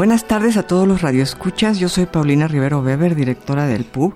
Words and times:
Buenas 0.00 0.24
tardes 0.24 0.56
a 0.56 0.62
todos 0.62 0.88
los 0.88 1.02
radioescuchas. 1.02 1.78
Yo 1.78 1.90
soy 1.90 2.06
Paulina 2.06 2.48
Rivero 2.48 2.80
Weber, 2.80 3.14
directora 3.14 3.66
del 3.66 3.84
PUB, 3.84 4.14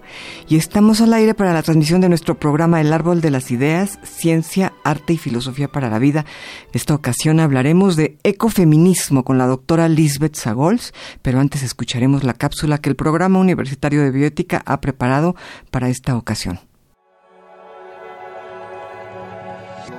y 0.48 0.56
estamos 0.56 1.02
al 1.02 1.12
aire 1.12 1.34
para 1.34 1.52
la 1.52 1.62
transmisión 1.62 2.00
de 2.00 2.08
nuestro 2.08 2.38
programa 2.38 2.80
El 2.80 2.90
Árbol 2.90 3.20
de 3.20 3.30
las 3.30 3.50
Ideas, 3.50 3.98
Ciencia, 4.02 4.72
Arte 4.82 5.12
y 5.12 5.18
Filosofía 5.18 5.68
para 5.68 5.90
la 5.90 5.98
Vida. 5.98 6.24
Esta 6.72 6.94
ocasión 6.94 7.38
hablaremos 7.38 7.96
de 7.96 8.16
ecofeminismo 8.22 9.24
con 9.24 9.36
la 9.36 9.46
doctora 9.46 9.90
Lisbeth 9.90 10.36
Sagols, 10.36 10.94
pero 11.20 11.38
antes 11.38 11.62
escucharemos 11.62 12.24
la 12.24 12.32
cápsula 12.32 12.78
que 12.78 12.88
el 12.88 12.96
Programa 12.96 13.38
Universitario 13.38 14.00
de 14.00 14.10
Bioética 14.10 14.62
ha 14.64 14.80
preparado 14.80 15.36
para 15.70 15.90
esta 15.90 16.16
ocasión. 16.16 16.60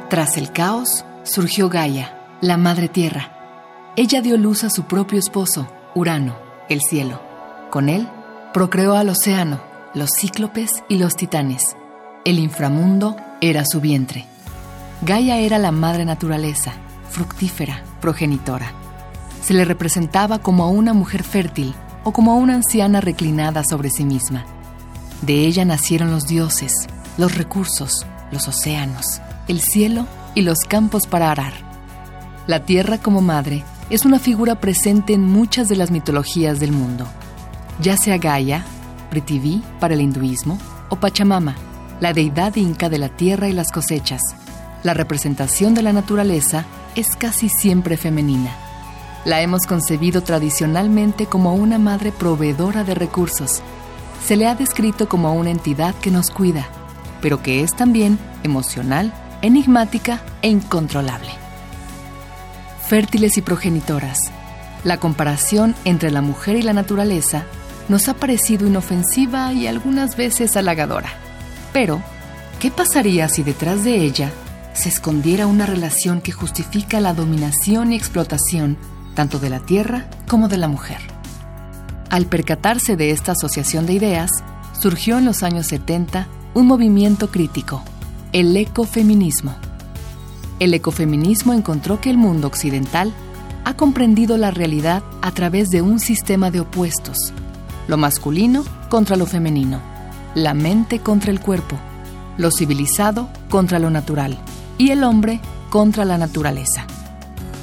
Tras 0.10 0.36
el 0.38 0.52
caos, 0.52 1.06
surgió 1.22 1.70
Gaia, 1.70 2.38
la 2.42 2.58
Madre 2.58 2.88
Tierra. 2.88 3.35
Ella 3.98 4.22
dio 4.22 4.38
luz 4.38 4.66
a 4.66 4.70
su 4.70 4.84
propio 4.84 5.18
esposo, 5.18 5.70
Urano, 5.94 6.36
el 6.68 6.82
cielo. 6.82 7.22
Con 7.72 7.88
él, 7.88 8.10
procreó 8.54 8.96
al 8.96 9.08
océano, 9.08 9.62
los 9.94 10.10
cíclopes 10.20 10.84
y 10.90 10.98
los 10.98 11.16
titanes. 11.16 11.78
El 12.26 12.40
inframundo 12.40 13.16
era 13.40 13.64
su 13.66 13.80
vientre. 13.80 14.26
Gaia 15.02 15.38
era 15.38 15.60
la 15.60 15.72
madre 15.72 16.04
naturaleza, 16.04 16.74
fructífera, 17.10 17.84
progenitora. 18.02 18.74
Se 19.42 19.54
le 19.54 19.64
representaba 19.64 20.40
como 20.40 20.66
a 20.66 20.70
una 20.70 20.94
mujer 20.94 21.24
fértil 21.24 21.74
o 22.04 22.12
como 22.12 22.34
a 22.34 22.36
una 22.36 22.56
anciana 22.56 23.00
reclinada 23.00 23.64
sobre 23.64 23.90
sí 23.92 24.04
misma. 24.04 24.44
De 25.22 25.46
ella 25.46 25.64
nacieron 25.64 26.12
los 26.12 26.28
dioses, 26.28 26.74
los 27.18 27.38
recursos, 27.38 28.06
los 28.30 28.46
océanos, 28.50 29.22
el 29.48 29.62
cielo 29.62 30.06
y 30.34 30.42
los 30.42 30.60
campos 30.68 31.08
para 31.08 31.32
arar. 31.32 31.54
La 32.46 32.66
tierra 32.66 32.98
como 32.98 33.22
madre 33.22 33.64
es 33.90 34.04
una 34.04 34.20
figura 34.20 34.56
presente 34.56 35.14
en 35.14 35.22
muchas 35.22 35.70
de 35.70 35.76
las 35.76 35.92
mitologías 35.92 36.60
del 36.60 36.72
mundo, 36.72 37.06
ya 37.80 37.98
sea 37.98 38.18
Gaia, 38.18 38.66
Prithvi 39.12 39.62
para 39.80 39.94
el 39.94 40.02
hinduismo, 40.02 40.58
o 40.90 40.96
Pachamama, 40.96 41.56
la 42.00 42.14
deidad 42.14 42.56
inca 42.56 42.90
de 42.90 42.98
la 42.98 43.10
tierra 43.10 43.48
y 43.48 43.54
las 43.54 43.72
cosechas. 43.72 44.22
La 44.84 44.94
representación 44.94 45.74
de 45.74 45.84
la 45.84 45.94
naturaleza 45.94 46.66
es 46.96 47.16
casi 47.16 47.50
siempre 47.50 47.98
femenina. 47.98 48.52
La 49.24 49.42
hemos 49.42 49.66
concebido 49.66 50.22
tradicionalmente 50.22 51.26
como 51.26 51.56
una 51.56 51.78
madre 51.78 52.12
proveedora 52.12 52.84
de 52.84 52.96
recursos. 52.96 53.62
Se 54.26 54.36
le 54.36 54.48
ha 54.48 54.56
descrito 54.56 55.08
como 55.08 55.34
una 55.34 55.52
entidad 55.52 55.96
que 55.96 56.12
nos 56.12 56.30
cuida, 56.30 56.68
pero 57.22 57.42
que 57.42 57.62
es 57.62 57.76
también 57.76 58.20
emocional, 58.44 59.14
enigmática 59.42 60.22
e 60.42 60.50
incontrolable 60.50 61.45
fértiles 62.88 63.38
y 63.38 63.42
progenitoras. 63.42 64.20
La 64.84 64.98
comparación 64.98 65.76
entre 65.86 66.12
la 66.12 66.22
mujer 66.22 66.56
y 66.56 66.62
la 66.62 66.74
naturaleza 66.74 67.46
nos 67.90 68.08
ha 68.08 68.14
parecido 68.14 68.68
inofensiva 68.68 69.52
y 69.54 69.68
algunas 69.68 70.16
veces 70.16 70.56
halagadora. 70.56 71.10
Pero, 71.74 72.02
¿qué 72.60 72.72
pasaría 72.72 73.28
si 73.28 73.44
detrás 73.44 73.84
de 73.84 73.98
ella 73.98 74.32
se 74.74 74.90
escondiera 74.90 75.48
una 75.48 75.66
relación 75.66 76.22
que 76.22 76.32
justifica 76.32 77.00
la 77.00 77.14
dominación 77.14 77.92
y 77.92 77.96
explotación 77.96 78.78
tanto 79.16 79.40
de 79.40 79.50
la 79.50 79.60
tierra 79.60 80.08
como 80.28 80.48
de 80.48 80.58
la 80.58 80.68
mujer? 80.68 81.00
Al 82.10 82.28
percatarse 82.28 82.96
de 82.96 83.12
esta 83.12 83.32
asociación 83.32 83.86
de 83.86 83.94
ideas, 83.94 84.30
surgió 84.80 85.18
en 85.18 85.26
los 85.26 85.42
años 85.42 85.68
70 85.68 86.28
un 86.54 86.68
movimiento 86.68 87.32
crítico, 87.32 87.84
el 88.32 88.56
ecofeminismo 88.56 89.56
el 90.60 90.74
ecofeminismo 90.74 91.54
encontró 91.54 92.00
que 92.00 92.10
el 92.10 92.18
mundo 92.18 92.48
occidental 92.48 93.14
ha 93.66 93.76
comprendido 93.76 94.38
la 94.38 94.52
realidad 94.52 95.04
a 95.22 95.32
través 95.32 95.70
de 95.70 95.82
un 95.82 96.00
sistema 96.00 96.52
de 96.52 96.62
opuestos, 96.62 97.18
lo 97.88 97.98
masculino 97.98 98.64
contra 98.90 99.16
lo 99.16 99.26
femenino, 99.26 99.82
la 100.34 100.54
mente 100.54 101.00
contra 101.00 101.32
el 101.32 101.40
cuerpo, 101.40 101.78
lo 102.38 102.52
civilizado 102.52 103.30
contra 103.50 103.80
lo 103.80 103.90
natural 103.90 104.38
y 104.78 104.92
el 104.92 105.04
hombre 105.04 105.40
contra 105.70 106.06
la 106.06 106.18
naturaleza. 106.18 106.86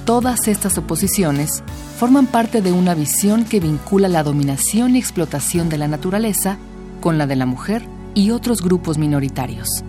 Todas 0.04 0.48
estas 0.48 0.76
oposiciones 0.78 1.62
forman 1.98 2.26
parte 2.26 2.62
de 2.62 2.72
una 2.72 2.94
visión 2.94 3.44
que 3.44 3.60
vincula 3.60 4.08
la 4.08 4.24
dominación 4.24 4.96
y 4.96 4.98
explotación 4.98 5.68
de 5.68 5.78
la 5.78 5.86
naturaleza 5.86 6.58
con 7.00 7.16
la 7.16 7.26
de 7.26 7.36
la 7.36 7.46
mujer 7.46 7.86
y 8.14 8.30
otros 8.32 8.62
grupos 8.62 8.98
minoritarios. 8.98 9.84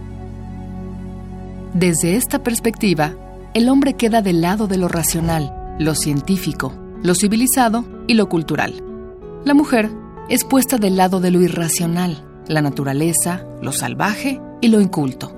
Desde 1.74 2.18
esta 2.18 2.44
perspectiva, 2.44 3.16
el 3.56 3.68
hombre 3.68 3.96
queda 3.96 4.22
del 4.22 4.42
lado 4.42 4.68
de 4.68 4.78
lo 4.78 4.88
racional, 4.88 5.76
lo 5.80 5.96
científico, 5.96 6.72
lo 7.02 7.16
civilizado 7.16 7.84
y 8.06 8.14
lo 8.14 8.30
cultural. 8.30 8.84
La 9.44 9.56
mujer 9.56 9.90
es 10.30 10.44
puesta 10.44 10.78
del 10.78 10.98
lado 10.98 11.20
de 11.20 11.32
lo 11.32 11.42
irracional, 11.42 12.24
la 12.48 12.62
naturaleza, 12.62 13.44
lo 13.60 13.72
salvaje 13.72 14.40
y 14.62 14.68
lo 14.68 14.82
inculto. 14.82 15.36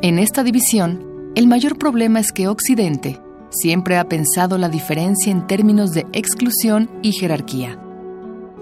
En 0.00 0.18
esta 0.18 0.42
división, 0.44 1.04
el 1.34 1.46
mayor 1.46 1.76
problema 1.76 2.20
es 2.20 2.32
que 2.32 2.48
Occidente 2.48 3.20
siempre 3.50 3.98
ha 3.98 4.08
pensado 4.08 4.56
la 4.56 4.70
diferencia 4.70 5.30
en 5.30 5.46
términos 5.46 5.92
de 5.92 6.06
exclusión 6.14 6.88
y 7.02 7.12
jerarquía. 7.12 7.78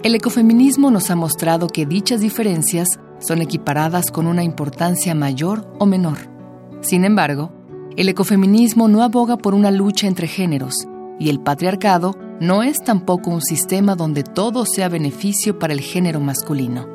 El 0.02 0.16
ecofeminismo 0.16 0.90
nos 0.90 1.12
ha 1.12 1.16
mostrado 1.16 1.68
que 1.68 1.86
dichas 1.86 2.20
diferencias 2.20 2.88
son 3.20 3.40
equiparadas 3.40 4.10
con 4.10 4.26
una 4.26 4.42
importancia 4.42 5.14
mayor 5.14 5.72
o 5.78 5.86
menor. 5.86 6.37
Sin 6.80 7.04
embargo, 7.04 7.50
el 7.96 8.08
ecofeminismo 8.08 8.86
no 8.86 9.02
aboga 9.02 9.36
por 9.36 9.54
una 9.54 9.70
lucha 9.70 10.06
entre 10.06 10.28
géneros 10.28 10.74
y 11.18 11.30
el 11.30 11.40
patriarcado 11.40 12.14
no 12.40 12.62
es 12.62 12.78
tampoco 12.78 13.30
un 13.30 13.42
sistema 13.42 13.96
donde 13.96 14.22
todo 14.22 14.64
sea 14.64 14.88
beneficio 14.88 15.58
para 15.58 15.72
el 15.72 15.80
género 15.80 16.20
masculino. 16.20 16.86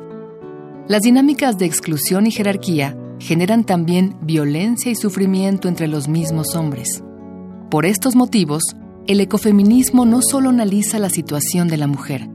Las 0.88 1.02
dinámicas 1.02 1.58
de 1.58 1.66
exclusión 1.66 2.26
y 2.26 2.30
jerarquía 2.30 2.96
generan 3.18 3.64
también 3.64 4.16
violencia 4.22 4.90
y 4.90 4.94
sufrimiento 4.94 5.68
entre 5.68 5.88
los 5.88 6.08
mismos 6.08 6.56
hombres. 6.56 7.02
Por 7.70 7.84
estos 7.84 8.16
motivos, 8.16 8.62
el 9.06 9.20
ecofeminismo 9.20 10.06
no 10.06 10.20
solo 10.22 10.48
analiza 10.48 10.98
la 10.98 11.10
situación 11.10 11.68
de 11.68 11.76
la 11.76 11.86
mujer. 11.86 12.28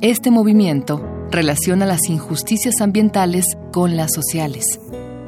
Este 0.00 0.32
movimiento 0.32 1.06
relaciona 1.30 1.86
las 1.86 2.08
injusticias 2.08 2.80
ambientales 2.80 3.44
con 3.70 3.96
las 3.96 4.12
sociales 4.12 4.80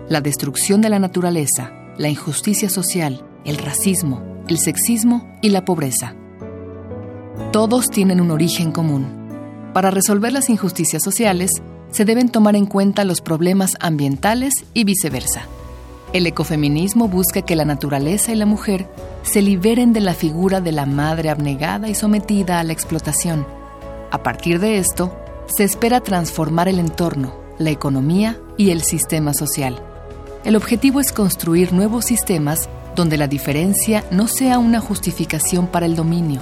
la 0.08 0.20
destrucción 0.20 0.80
de 0.80 0.88
la 0.88 0.98
naturaleza, 0.98 1.72
la 1.96 2.08
injusticia 2.08 2.68
social, 2.68 3.24
el 3.44 3.58
racismo, 3.58 4.42
el 4.48 4.58
sexismo 4.58 5.30
y 5.40 5.50
la 5.50 5.64
pobreza. 5.64 6.14
Todos 7.52 7.90
tienen 7.90 8.20
un 8.20 8.30
origen 8.30 8.72
común. 8.72 9.70
Para 9.72 9.90
resolver 9.90 10.32
las 10.32 10.50
injusticias 10.50 11.02
sociales, 11.02 11.50
se 11.90 12.04
deben 12.04 12.30
tomar 12.30 12.56
en 12.56 12.66
cuenta 12.66 13.04
los 13.04 13.20
problemas 13.20 13.76
ambientales 13.80 14.52
y 14.74 14.84
viceversa. 14.84 15.46
El 16.12 16.26
ecofeminismo 16.26 17.08
busca 17.08 17.42
que 17.42 17.56
la 17.56 17.64
naturaleza 17.64 18.32
y 18.32 18.36
la 18.36 18.46
mujer 18.46 18.88
se 19.22 19.40
liberen 19.40 19.92
de 19.92 20.00
la 20.00 20.14
figura 20.14 20.60
de 20.60 20.72
la 20.72 20.84
madre 20.84 21.30
abnegada 21.30 21.88
y 21.88 21.94
sometida 21.94 22.60
a 22.60 22.64
la 22.64 22.72
explotación. 22.72 23.46
A 24.10 24.22
partir 24.22 24.58
de 24.58 24.78
esto, 24.78 25.16
se 25.46 25.64
espera 25.64 26.00
transformar 26.00 26.68
el 26.68 26.78
entorno, 26.78 27.34
la 27.58 27.70
economía 27.70 28.38
y 28.58 28.70
el 28.70 28.82
sistema 28.82 29.32
social. 29.32 29.82
El 30.44 30.56
objetivo 30.56 30.98
es 30.98 31.12
construir 31.12 31.72
nuevos 31.72 32.04
sistemas 32.06 32.68
donde 32.96 33.16
la 33.16 33.28
diferencia 33.28 34.04
no 34.10 34.26
sea 34.26 34.58
una 34.58 34.80
justificación 34.80 35.68
para 35.68 35.86
el 35.86 35.94
dominio. 35.94 36.40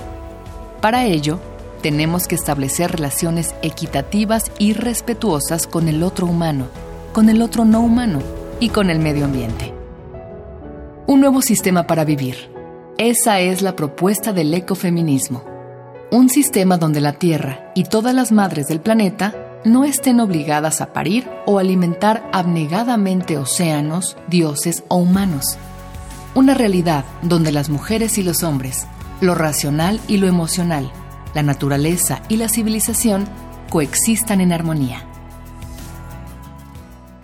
Para 0.80 1.04
ello, 1.04 1.38
tenemos 1.82 2.26
que 2.26 2.34
establecer 2.34 2.92
relaciones 2.92 3.54
equitativas 3.62 4.50
y 4.58 4.72
respetuosas 4.72 5.66
con 5.66 5.88
el 5.88 6.02
otro 6.02 6.26
humano, 6.26 6.66
con 7.12 7.28
el 7.28 7.42
otro 7.42 7.66
no 7.66 7.80
humano 7.80 8.20
y 8.58 8.70
con 8.70 8.88
el 8.88 9.00
medio 9.00 9.26
ambiente. 9.26 9.74
Un 11.06 11.20
nuevo 11.20 11.42
sistema 11.42 11.86
para 11.86 12.04
vivir. 12.04 12.50
Esa 12.96 13.40
es 13.40 13.60
la 13.60 13.76
propuesta 13.76 14.32
del 14.32 14.52
ecofeminismo. 14.54 15.44
Un 16.10 16.30
sistema 16.30 16.78
donde 16.78 17.00
la 17.00 17.14
Tierra 17.14 17.70
y 17.74 17.84
todas 17.84 18.14
las 18.14 18.32
madres 18.32 18.66
del 18.66 18.80
planeta 18.80 19.34
no 19.64 19.84
estén 19.84 20.20
obligadas 20.20 20.80
a 20.80 20.92
parir 20.92 21.28
o 21.46 21.58
alimentar 21.58 22.28
abnegadamente 22.32 23.36
océanos, 23.36 24.16
dioses 24.28 24.84
o 24.88 24.96
humanos. 24.96 25.58
Una 26.34 26.54
realidad 26.54 27.04
donde 27.22 27.52
las 27.52 27.68
mujeres 27.68 28.16
y 28.18 28.22
los 28.22 28.42
hombres, 28.42 28.86
lo 29.20 29.34
racional 29.34 30.00
y 30.08 30.16
lo 30.16 30.28
emocional, 30.28 30.90
la 31.34 31.42
naturaleza 31.42 32.22
y 32.28 32.36
la 32.36 32.48
civilización 32.48 33.26
coexistan 33.68 34.40
en 34.40 34.52
armonía. 34.52 35.06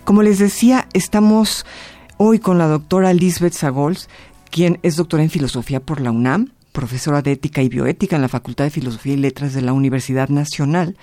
Como 0.05 0.23
les 0.23 0.39
decía, 0.39 0.87
estamos 0.93 1.65
hoy 2.17 2.39
con 2.39 2.59
la 2.59 2.67
doctora 2.67 3.13
Lisbeth 3.15 3.55
Sagols, 3.55 4.09
quien 4.51 4.79
es 4.83 4.97
doctora 4.97 5.23
en 5.23 5.31
filosofía 5.31 5.81
por 5.81 6.01
la 6.01 6.11
UNAM, 6.11 6.53
profesora 6.73 7.23
de 7.23 7.33
ética 7.33 7.63
y 7.63 7.69
bioética 7.69 8.17
en 8.17 8.23
la 8.23 8.29
Facultad 8.29 8.65
de 8.65 8.71
Filosofía 8.71 9.15
y 9.15 9.17
Letras 9.17 9.55
de 9.55 9.63
la 9.63 9.73
Universidad 9.73 10.29
Nacional 10.29 10.97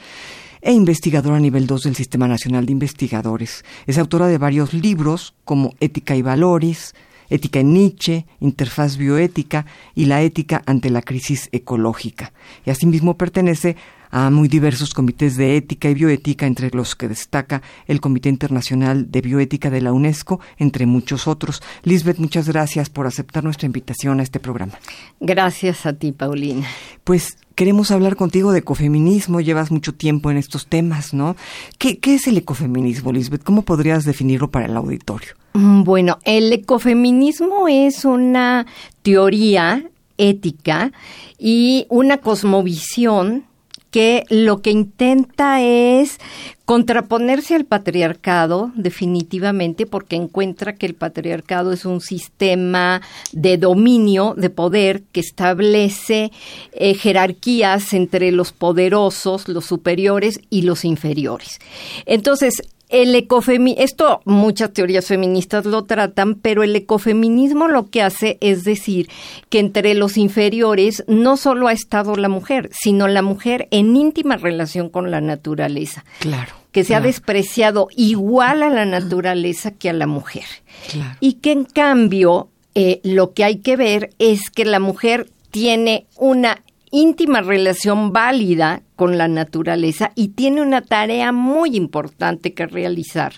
e 0.63 0.71
investigadora 0.71 1.36
a 1.36 1.39
nivel 1.39 1.68
2 1.68 1.83
del 1.83 1.95
Sistema 1.95 2.27
Nacional 2.27 2.65
de 2.65 2.71
Investigadores. 2.71 3.65
Es 3.86 3.98
autora 3.98 4.27
de 4.27 4.38
varios 4.38 4.74
libros 4.74 5.36
como 5.44 5.75
Ética 5.81 6.15
y 6.15 6.21
Valores, 6.21 6.95
Ética 7.30 7.60
en 7.60 7.74
Nietzsche, 7.74 8.25
Interfaz 8.39 8.95
Bioética 8.95 9.65
y 9.94 10.06
la 10.06 10.21
Ética 10.21 10.63
ante 10.65 10.89
la 10.89 11.01
Crisis 11.01 11.50
Ecológica. 11.51 12.31
Y 12.65 12.69
asimismo 12.69 13.18
pertenece 13.18 13.75
a 14.13 14.30
muy 14.30 14.48
diversos 14.48 14.94
comités 14.94 15.38
de 15.38 15.57
ética 15.57 15.89
y 15.89 15.95
bioética, 15.95 16.45
entre 16.45 16.69
los 16.69 16.95
que 16.95 17.07
destaca 17.07 17.63
el 17.88 18.00
Comité 18.00 18.30
Internacional 18.30 19.09
de 19.09 19.21
Bioética 19.21 19.71
de 19.71 19.81
la 19.81 19.92
UNESCO, 19.92 20.39
entre 20.59 20.86
muchos 20.86 21.27
otros. 21.27 21.63
Lisbeth, 21.81 22.19
muchas 22.19 22.48
gracias 22.48 22.92
por 22.92 23.07
aceptar 23.07 23.44
nuestra 23.44 23.66
invitación 23.66 24.19
a 24.19 24.24
este 24.24 24.39
programa. 24.39 24.74
Gracias 25.19 25.88
a 25.88 25.94
ti, 25.94 26.12
Paulina. 26.12 26.68
Pues 27.04 27.38
queremos 27.56 27.92
hablar 27.92 28.16
contigo 28.16 28.52
de 28.52 28.60
ecofeminismo, 28.60 29.42
llevas 29.42 29.72
mucho 29.72 29.94
tiempo 29.94 30.32
en 30.32 30.38
estos 30.38 30.68
temas, 30.68 31.14
¿no? 31.14 31.36
¿Qué, 31.78 32.00
qué 32.00 32.16
es 32.16 32.28
el 32.28 32.38
ecofeminismo, 32.38 33.12
Lisbeth? 33.12 33.44
¿Cómo 33.44 33.64
podrías 33.64 34.06
definirlo 34.06 34.50
para 34.50 34.66
el 34.66 34.76
auditorio? 34.76 35.34
Mm, 35.54 35.84
bueno, 35.84 36.20
el 36.24 36.52
ecofeminismo 36.52 37.68
es 37.68 38.06
una 38.06 38.66
teoría 39.02 39.84
ética 40.18 40.92
y 41.38 41.86
una 41.90 42.18
cosmovisión 42.18 43.46
que 43.94 44.25
lo 44.30 44.63
que 44.63 44.72
intenta 44.72 45.62
es 45.62 46.18
contraponerse 46.66 47.54
al 47.54 47.66
patriarcado, 47.66 48.72
definitivamente, 48.74 49.86
porque 49.86 50.16
encuentra 50.16 50.74
que 50.74 50.88
el 50.88 50.95
patriarcado 50.95 51.72
es 51.72 51.86
un 51.86 52.01
sistema 52.01 53.04
de 53.34 53.60
dominio, 53.60 54.34
de 54.36 54.50
poder, 54.50 55.04
que 55.12 55.19
establece 55.19 56.31
eh, 56.72 56.95
jerarquías 56.95 57.94
entre 57.94 58.31
los 58.31 58.51
poderosos, 58.51 59.48
los 59.48 59.66
superiores 59.66 60.40
y 60.50 60.63
los 60.63 60.86
inferiores. 60.86 61.60
Entonces, 62.07 62.63
el 62.94 63.16
ecofeminismo, 63.16 63.84
esto 63.84 64.22
muchas 64.24 64.72
teorías 64.72 65.07
feministas 65.07 65.66
lo 65.66 65.84
tratan, 65.86 66.36
pero 66.36 66.62
el 66.62 66.75
ecofeminismo 66.75 67.68
lo 67.68 67.90
que 67.90 68.04
hace 68.04 68.38
es 68.40 68.63
decir 68.63 69.10
que 69.50 69.57
entre 69.57 69.95
los 69.95 70.16
inferiores 70.16 71.04
no 71.07 71.36
solo 71.36 71.68
ha 71.68 71.74
estado 71.74 72.16
la 72.16 72.30
mujer, 72.30 72.69
sino 72.72 73.07
la 73.07 73.24
mujer 73.24 73.68
en 73.72 73.95
íntima 73.95 74.38
relación 74.38 74.90
con 74.90 75.10
la 75.10 75.22
naturaleza. 75.22 76.06
Claro. 76.19 76.54
Que 76.72 76.84
se 76.84 76.94
ha 76.94 77.01
despreciado 77.01 77.88
igual 77.95 78.62
a 78.62 78.69
la 78.69 78.86
naturaleza 78.86 79.72
que 79.72 79.90
a 79.90 79.94
la 79.94 80.06
mujer. 80.06 80.45
Claro. 80.92 81.18
Y 81.19 81.34
que 81.34 81.51
en 81.51 81.66
cambio 81.66 82.50
eh, 82.75 83.01
lo 83.04 83.34
que 83.34 83.44
hay 83.44 83.56
que 83.57 83.75
ver 83.75 84.12
es 84.19 84.51
que 84.51 84.66
la 84.66 84.80
mujer 84.80 85.31
tiene 85.50 86.06
una 86.16 86.62
íntima 86.92 87.42
relación 87.42 88.13
válida 88.13 88.82
con 89.04 89.18
la 89.18 89.28
naturaleza 89.28 90.14
y 90.16 90.30
tiene 90.30 90.62
una 90.62 90.82
tarea 90.82 91.34
muy 91.34 91.76
importante 91.76 92.54
que 92.54 92.66
realizar 92.66 93.34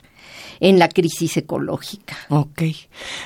en 0.59 0.77
la 0.77 0.89
crisis 0.89 1.37
ecológica. 1.37 2.15
Ok. 2.29 2.61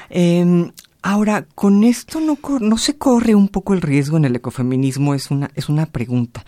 Em, 0.10 0.72
ahora, 1.02 1.46
con 1.54 1.84
esto 1.84 2.22
no, 2.22 2.38
no 2.62 2.78
se 2.78 2.98
corre 2.98 3.36
un 3.36 3.50
poco 3.50 3.74
el 3.74 3.82
riesgo 3.82 4.16
en 4.16 4.24
el 4.24 4.38
ecofeminismo, 4.38 5.16
es 5.16 5.32
una, 5.32 5.52
es 5.54 5.68
una 5.68 5.86
pregunta 5.88 6.46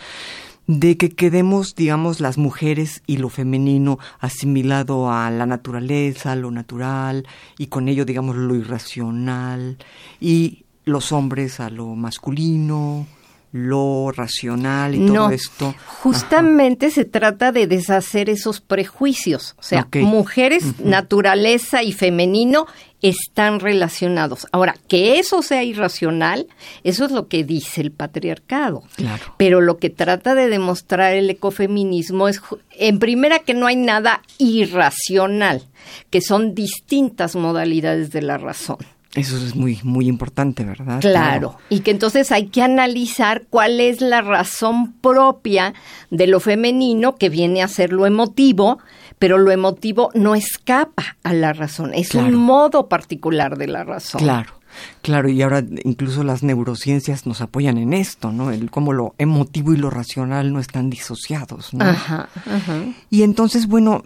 de 0.65 0.95
que 0.95 1.09
quedemos, 1.09 1.75
digamos, 1.75 2.21
las 2.21 2.37
mujeres 2.37 3.03
y 3.05 3.17
lo 3.17 3.27
femenino 3.27 3.99
asimilado 4.21 5.11
a 5.11 5.29
la 5.29 5.45
naturaleza, 5.45 6.37
lo 6.37 6.51
natural, 6.51 7.27
y 7.57 7.67
con 7.67 7.89
ello, 7.89 8.05
digamos, 8.05 8.37
lo 8.37 8.55
irracional, 8.55 9.77
y 10.21 10.63
los 10.85 11.11
hombres 11.11 11.59
a 11.59 11.69
lo 11.69 11.87
masculino, 11.95 13.07
lo 13.51 14.11
racional 14.11 14.95
y 14.95 15.05
todo 15.05 15.29
esto. 15.29 15.75
Justamente 15.85 16.89
se 16.89 17.05
trata 17.05 17.51
de 17.51 17.67
deshacer 17.67 18.29
esos 18.29 18.61
prejuicios. 18.61 19.55
O 19.57 19.63
sea, 19.63 19.87
mujeres, 19.95 20.79
naturaleza 20.79 21.83
y 21.83 21.91
femenino 21.91 22.67
están 23.01 23.59
relacionados. 23.59 24.47
Ahora, 24.51 24.75
que 24.87 25.19
eso 25.19 25.41
sea 25.41 25.63
irracional, 25.63 26.47
eso 26.83 27.05
es 27.05 27.11
lo 27.11 27.27
que 27.27 27.43
dice 27.43 27.81
el 27.81 27.91
patriarcado. 27.91 28.83
Claro. 28.95 29.33
Pero 29.37 29.59
lo 29.59 29.77
que 29.77 29.89
trata 29.89 30.35
de 30.35 30.47
demostrar 30.47 31.13
el 31.13 31.29
ecofeminismo 31.29 32.27
es, 32.27 32.41
en 32.71 32.99
primera, 32.99 33.39
que 33.39 33.53
no 33.53 33.67
hay 33.67 33.75
nada 33.75 34.21
irracional, 34.37 35.67
que 36.09 36.21
son 36.21 36.53
distintas 36.53 37.35
modalidades 37.35 38.11
de 38.11 38.21
la 38.21 38.37
razón. 38.37 38.77
Eso 39.15 39.35
es 39.37 39.55
muy, 39.55 39.79
muy 39.83 40.07
importante, 40.07 40.63
¿verdad? 40.63 41.01
Claro. 41.01 41.57
Y 41.69 41.81
que 41.81 41.91
entonces 41.91 42.31
hay 42.31 42.47
que 42.47 42.61
analizar 42.61 43.43
cuál 43.49 43.81
es 43.81 43.99
la 43.99 44.21
razón 44.21 44.93
propia 44.93 45.73
de 46.09 46.27
lo 46.27 46.39
femenino 46.39 47.15
que 47.15 47.29
viene 47.29 47.61
a 47.61 47.67
ser 47.67 47.91
lo 47.91 48.05
emotivo, 48.05 48.79
pero 49.19 49.37
lo 49.37 49.51
emotivo 49.51 50.11
no 50.13 50.33
escapa 50.33 51.17
a 51.23 51.33
la 51.33 51.51
razón, 51.51 51.93
es 51.93 52.15
un 52.15 52.35
modo 52.35 52.87
particular 52.87 53.57
de 53.57 53.67
la 53.67 53.83
razón. 53.83 54.21
Claro. 54.21 54.53
Claro, 55.01 55.27
y 55.27 55.41
ahora 55.41 55.65
incluso 55.83 56.23
las 56.23 56.43
neurociencias 56.43 57.25
nos 57.25 57.41
apoyan 57.41 57.77
en 57.77 57.91
esto, 57.91 58.31
¿no? 58.31 58.51
El 58.51 58.71
cómo 58.71 58.93
lo 58.93 59.15
emotivo 59.17 59.73
y 59.73 59.77
lo 59.77 59.89
racional 59.89 60.53
no 60.53 60.61
están 60.61 60.89
disociados, 60.89 61.73
¿no? 61.73 61.83
Ajá, 61.83 62.29
ajá. 62.45 62.85
Y 63.09 63.23
entonces, 63.23 63.67
bueno, 63.67 64.03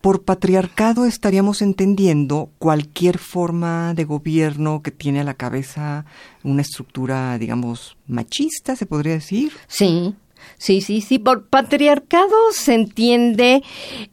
por 0.00 0.24
patriarcado 0.24 1.06
estaríamos 1.06 1.62
entendiendo 1.62 2.50
cualquier 2.58 3.18
forma 3.18 3.94
de 3.94 4.04
gobierno 4.04 4.82
que 4.82 4.90
tiene 4.90 5.20
a 5.20 5.24
la 5.24 5.34
cabeza 5.34 6.04
una 6.42 6.62
estructura, 6.62 7.38
digamos, 7.38 7.96
machista, 8.06 8.76
se 8.76 8.86
podría 8.86 9.14
decir. 9.14 9.52
Sí. 9.68 10.14
Sí, 10.58 10.80
sí, 10.80 11.00
sí. 11.00 11.18
Por 11.18 11.46
patriarcado 11.46 12.34
se 12.52 12.74
entiende, 12.74 13.62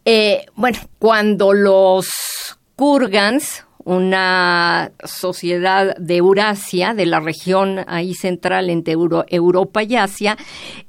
eh, 0.05 0.45
bueno, 0.55 0.77
cuando 0.99 1.53
los 1.53 2.07
Kurgans, 2.75 3.65
una 3.83 4.91
sociedad 5.03 5.95
de 5.97 6.17
Eurasia, 6.17 6.93
de 6.93 7.07
la 7.07 7.19
región 7.19 7.83
ahí 7.87 8.13
central 8.13 8.69
entre 8.69 8.93
Europa 8.93 9.83
y 9.83 9.95
Asia, 9.95 10.37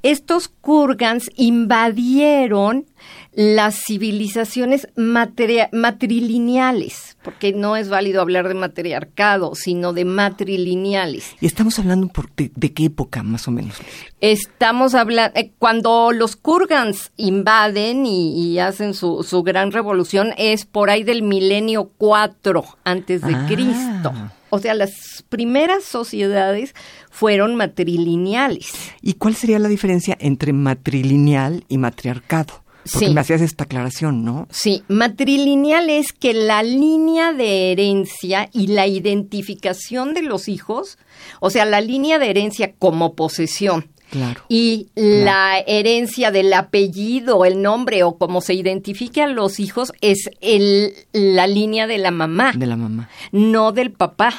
estos 0.03 0.49
Kurgans 0.49 1.31
invadieron 1.37 2.85
las 3.33 3.83
civilizaciones 3.87 4.89
matrilineales, 4.97 7.17
porque 7.23 7.53
no 7.53 7.77
es 7.77 7.89
válido 7.89 8.21
hablar 8.21 8.49
de 8.49 8.55
matriarcado, 8.55 9.55
sino 9.55 9.93
de 9.93 10.05
matrilineales. 10.05 11.37
¿Y 11.41 11.47
estamos 11.47 11.79
hablando 11.79 12.11
de, 12.37 12.73
qué 12.73 12.87
época 12.87 13.23
más 13.23 13.47
o 13.47 13.53
menos? 13.53 13.77
Estamos 14.21 14.95
hablando, 14.95 15.39
eh, 15.39 15.53
cuando 15.59 16.11
los 16.13 16.37
Kurgans 16.37 17.13
invaden 17.17 18.05
y, 18.05 18.59
hacen 18.59 18.95
su, 18.95 19.23
su, 19.23 19.43
gran 19.43 19.71
revolución, 19.71 20.33
es 20.37 20.67
por 20.67 20.91
ahí 20.91 21.05
del 21.05 21.23
milenio 21.23 21.93
4 21.99 22.65
antes 22.85 23.23
de 23.23 23.35
ah. 23.35 23.47
Cristo. 23.49 24.13
O 24.51 24.59
sea, 24.59 24.75
las 24.75 25.25
primeras 25.29 25.85
sociedades 25.85 26.75
fueron 27.09 27.55
matrilineales. 27.55 28.73
¿Y 29.01 29.15
cuál 29.15 29.37
sería 29.37 29.61
la 29.61 29.69
diferencia 29.69 30.19
entre 30.21 30.53
matrilineal 30.53 31.65
y 31.69 31.79
matriarcado? 31.79 32.60
Porque 32.91 33.11
me 33.11 33.21
hacías 33.21 33.41
esta 33.41 33.65
aclaración, 33.65 34.25
¿no? 34.25 34.49
Sí, 34.51 34.83
matrilineal 34.89 35.91
es 35.91 36.13
que 36.13 36.33
la 36.33 36.63
línea 36.63 37.33
de 37.33 37.73
herencia 37.73 38.49
y 38.53 38.69
la 38.69 38.87
identificación 38.87 40.15
de 40.15 40.23
los 40.23 40.49
hijos, 40.49 40.99
o 41.41 41.51
sea, 41.51 41.65
la 41.65 41.81
línea 41.81 42.19
de 42.19 42.31
herencia 42.31 42.73
como 42.79 43.15
posesión, 43.15 43.91
Claro. 44.11 44.43
Y 44.49 44.89
la 44.97 45.61
herencia 45.61 46.33
del 46.33 46.53
apellido, 46.53 47.45
el 47.45 47.63
nombre 47.63 48.03
o 48.03 48.19
como 48.19 48.41
se 48.41 48.55
identifique 48.55 49.23
a 49.23 49.29
los 49.29 49.61
hijos 49.61 49.93
es 50.01 50.31
el, 50.41 50.95
la 51.13 51.47
línea 51.47 51.87
de 51.87 51.99
la 51.99 52.11
mamá. 52.11 52.53
De 52.57 52.67
la 52.67 52.77
mamá. 52.77 53.09
No 53.31 53.71
del 53.71 53.93
papá. 53.93 54.35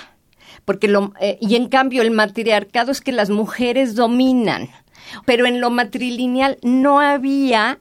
Porque 0.66 0.90
lo, 0.90 1.14
eh, 1.22 1.38
y 1.40 1.56
en 1.56 1.70
cambio 1.70 2.02
el 2.02 2.12
matriarcado 2.12 2.92
es 2.92 3.00
que 3.00 3.14
las 3.14 3.30
mujeres 3.30 3.96
dominan. 3.96 4.70
Pero 5.26 5.46
en 5.46 5.62
lo 5.62 5.70
matrilineal 5.70 6.58
no 6.64 7.00
había 7.00 7.80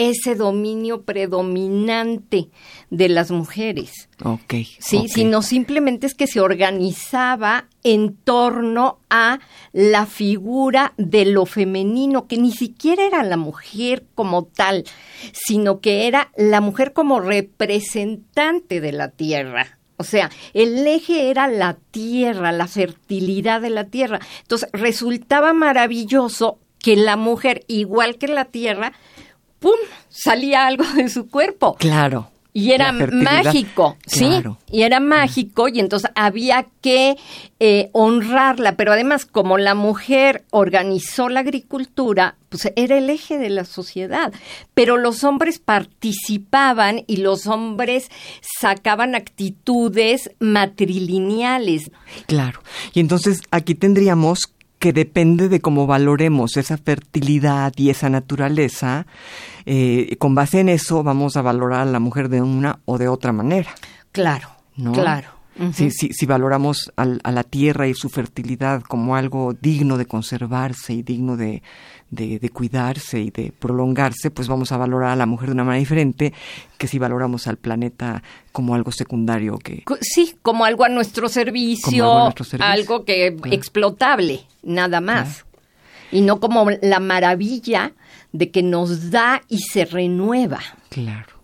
ese 0.00 0.34
dominio 0.34 1.02
predominante 1.02 2.48
de 2.88 3.10
las 3.10 3.30
mujeres. 3.30 4.08
Ok. 4.24 4.54
Sí, 4.78 5.08
sino 5.08 5.42
simplemente 5.42 6.06
es 6.06 6.14
que 6.14 6.26
se 6.26 6.40
organizaba 6.40 7.68
en 7.82 8.16
torno 8.16 8.98
a 9.10 9.40
la 9.72 10.06
figura 10.06 10.94
de 10.96 11.26
lo 11.26 11.44
femenino, 11.44 12.26
que 12.26 12.38
ni 12.38 12.50
siquiera 12.50 13.04
era 13.04 13.22
la 13.22 13.36
mujer 13.36 14.06
como 14.14 14.44
tal, 14.44 14.84
sino 15.32 15.80
que 15.80 16.06
era 16.06 16.32
la 16.34 16.62
mujer 16.62 16.94
como 16.94 17.20
representante 17.20 18.80
de 18.80 18.92
la 18.92 19.10
tierra. 19.10 19.78
O 19.98 20.04
sea, 20.04 20.30
el 20.54 20.86
eje 20.86 21.28
era 21.28 21.46
la 21.46 21.76
tierra, 21.90 22.52
la 22.52 22.68
fertilidad 22.68 23.60
de 23.60 23.68
la 23.68 23.84
tierra. 23.84 24.18
Entonces, 24.40 24.70
resultaba 24.72 25.52
maravilloso 25.52 26.58
que 26.78 26.96
la 26.96 27.16
mujer, 27.16 27.64
igual 27.68 28.16
que 28.16 28.28
la 28.28 28.46
tierra, 28.46 28.94
¡pum! 29.60 29.78
salía 30.08 30.66
algo 30.66 30.84
de 30.96 31.08
su 31.08 31.28
cuerpo. 31.28 31.76
Claro. 31.78 32.30
Y 32.52 32.72
era 32.72 32.90
mágico, 32.90 33.96
¿sí? 34.06 34.42
Y 34.72 34.82
era 34.82 34.98
mágico 34.98 35.68
y 35.68 35.78
entonces 35.78 36.10
había 36.16 36.66
que 36.80 37.16
eh, 37.60 37.90
honrarla, 37.92 38.74
pero 38.74 38.92
además 38.92 39.24
como 39.24 39.56
la 39.56 39.76
mujer 39.76 40.44
organizó 40.50 41.28
la 41.28 41.40
agricultura, 41.40 42.34
pues 42.48 42.72
era 42.74 42.98
el 42.98 43.08
eje 43.08 43.38
de 43.38 43.50
la 43.50 43.64
sociedad, 43.64 44.32
pero 44.74 44.96
los 44.96 45.22
hombres 45.22 45.60
participaban 45.60 47.04
y 47.06 47.18
los 47.18 47.46
hombres 47.46 48.10
sacaban 48.40 49.14
actitudes 49.14 50.32
matrilineales. 50.40 51.92
Claro, 52.26 52.62
y 52.92 52.98
entonces 52.98 53.42
aquí 53.52 53.76
tendríamos 53.76 54.52
que 54.80 54.92
depende 54.92 55.48
de 55.48 55.60
cómo 55.60 55.86
valoremos 55.86 56.56
esa 56.56 56.78
fertilidad 56.78 57.72
y 57.76 57.90
esa 57.90 58.08
naturaleza, 58.08 59.06
eh, 59.66 60.16
con 60.18 60.34
base 60.34 60.60
en 60.60 60.68
eso 60.68 61.02
vamos 61.02 61.36
a 61.36 61.42
valorar 61.42 61.82
a 61.82 61.90
la 61.90 62.00
mujer 62.00 62.28
de 62.28 62.42
una 62.42 62.80
o 62.84 62.98
de 62.98 63.08
otra 63.08 63.32
manera. 63.32 63.70
Claro, 64.12 64.48
¿no? 64.76 64.92
claro 64.92 65.40
si, 65.72 65.90
si, 65.90 66.26
valoramos 66.26 66.90
a 66.96 67.32
la 67.32 67.42
tierra 67.42 67.86
y 67.86 67.94
su 67.94 68.08
fertilidad 68.08 68.82
como 68.82 69.14
algo 69.16 69.52
digno 69.52 69.98
de 69.98 70.06
conservarse 70.06 70.94
y 70.94 71.02
digno 71.02 71.36
de, 71.36 71.62
de, 72.10 72.48
cuidarse 72.48 73.20
y 73.20 73.30
de 73.30 73.52
prolongarse, 73.52 74.30
pues 74.30 74.48
vamos 74.48 74.72
a 74.72 74.78
valorar 74.78 75.10
a 75.10 75.16
la 75.16 75.26
mujer 75.26 75.48
de 75.50 75.54
una 75.54 75.64
manera 75.64 75.80
diferente 75.80 76.32
que 76.78 76.86
si 76.86 76.98
valoramos 76.98 77.46
al 77.46 77.58
planeta 77.58 78.22
como 78.52 78.74
algo 78.74 78.90
secundario 78.90 79.58
que... 79.58 79.84
Sí, 80.00 80.34
como 80.40 80.64
algo 80.64 80.84
a 80.84 80.88
nuestro 80.88 81.28
servicio, 81.28 82.32
algo, 82.60 83.04
que 83.04 83.36
explotable, 83.50 84.40
nada 84.62 85.00
más. 85.02 85.44
Y 86.10 86.22
no 86.22 86.40
como 86.40 86.70
la 86.70 87.00
maravilla 87.00 87.92
de 88.32 88.50
que 88.50 88.62
nos 88.62 89.10
da 89.10 89.42
y 89.48 89.58
se 89.58 89.84
renueva. 89.84 90.60
Claro. 90.88 91.40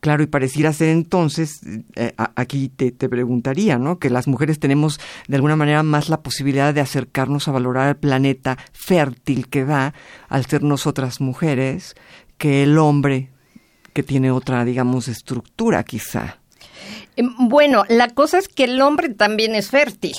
Claro, 0.00 0.24
y 0.24 0.26
pareciera 0.26 0.72
ser 0.72 0.88
entonces, 0.88 1.60
eh, 1.94 2.12
aquí 2.16 2.68
te, 2.68 2.90
te, 2.90 3.08
preguntaría, 3.08 3.78
¿no? 3.78 4.00
Que 4.00 4.10
las 4.10 4.26
mujeres 4.26 4.58
tenemos 4.58 4.98
de 5.28 5.36
alguna 5.36 5.54
manera 5.54 5.84
más 5.84 6.08
la 6.08 6.22
posibilidad 6.22 6.74
de 6.74 6.80
acercarnos 6.80 7.46
a 7.46 7.52
valorar 7.52 7.88
el 7.88 7.96
planeta 7.96 8.58
fértil 8.72 9.48
que 9.48 9.64
da 9.64 9.94
al 10.28 10.44
ser 10.46 10.64
nosotras 10.64 11.20
mujeres 11.20 11.94
que 12.36 12.64
el 12.64 12.78
hombre 12.78 13.30
que 13.92 14.02
tiene 14.02 14.30
otra, 14.32 14.64
digamos, 14.64 15.06
estructura 15.06 15.84
quizá. 15.84 16.38
Em, 17.16 17.30
bueno, 17.38 17.84
la 17.88 18.08
cosa 18.08 18.38
es 18.38 18.48
que 18.48 18.64
el 18.64 18.80
hombre 18.80 19.10
también 19.10 19.54
es 19.54 19.70
fértil. 19.70 20.16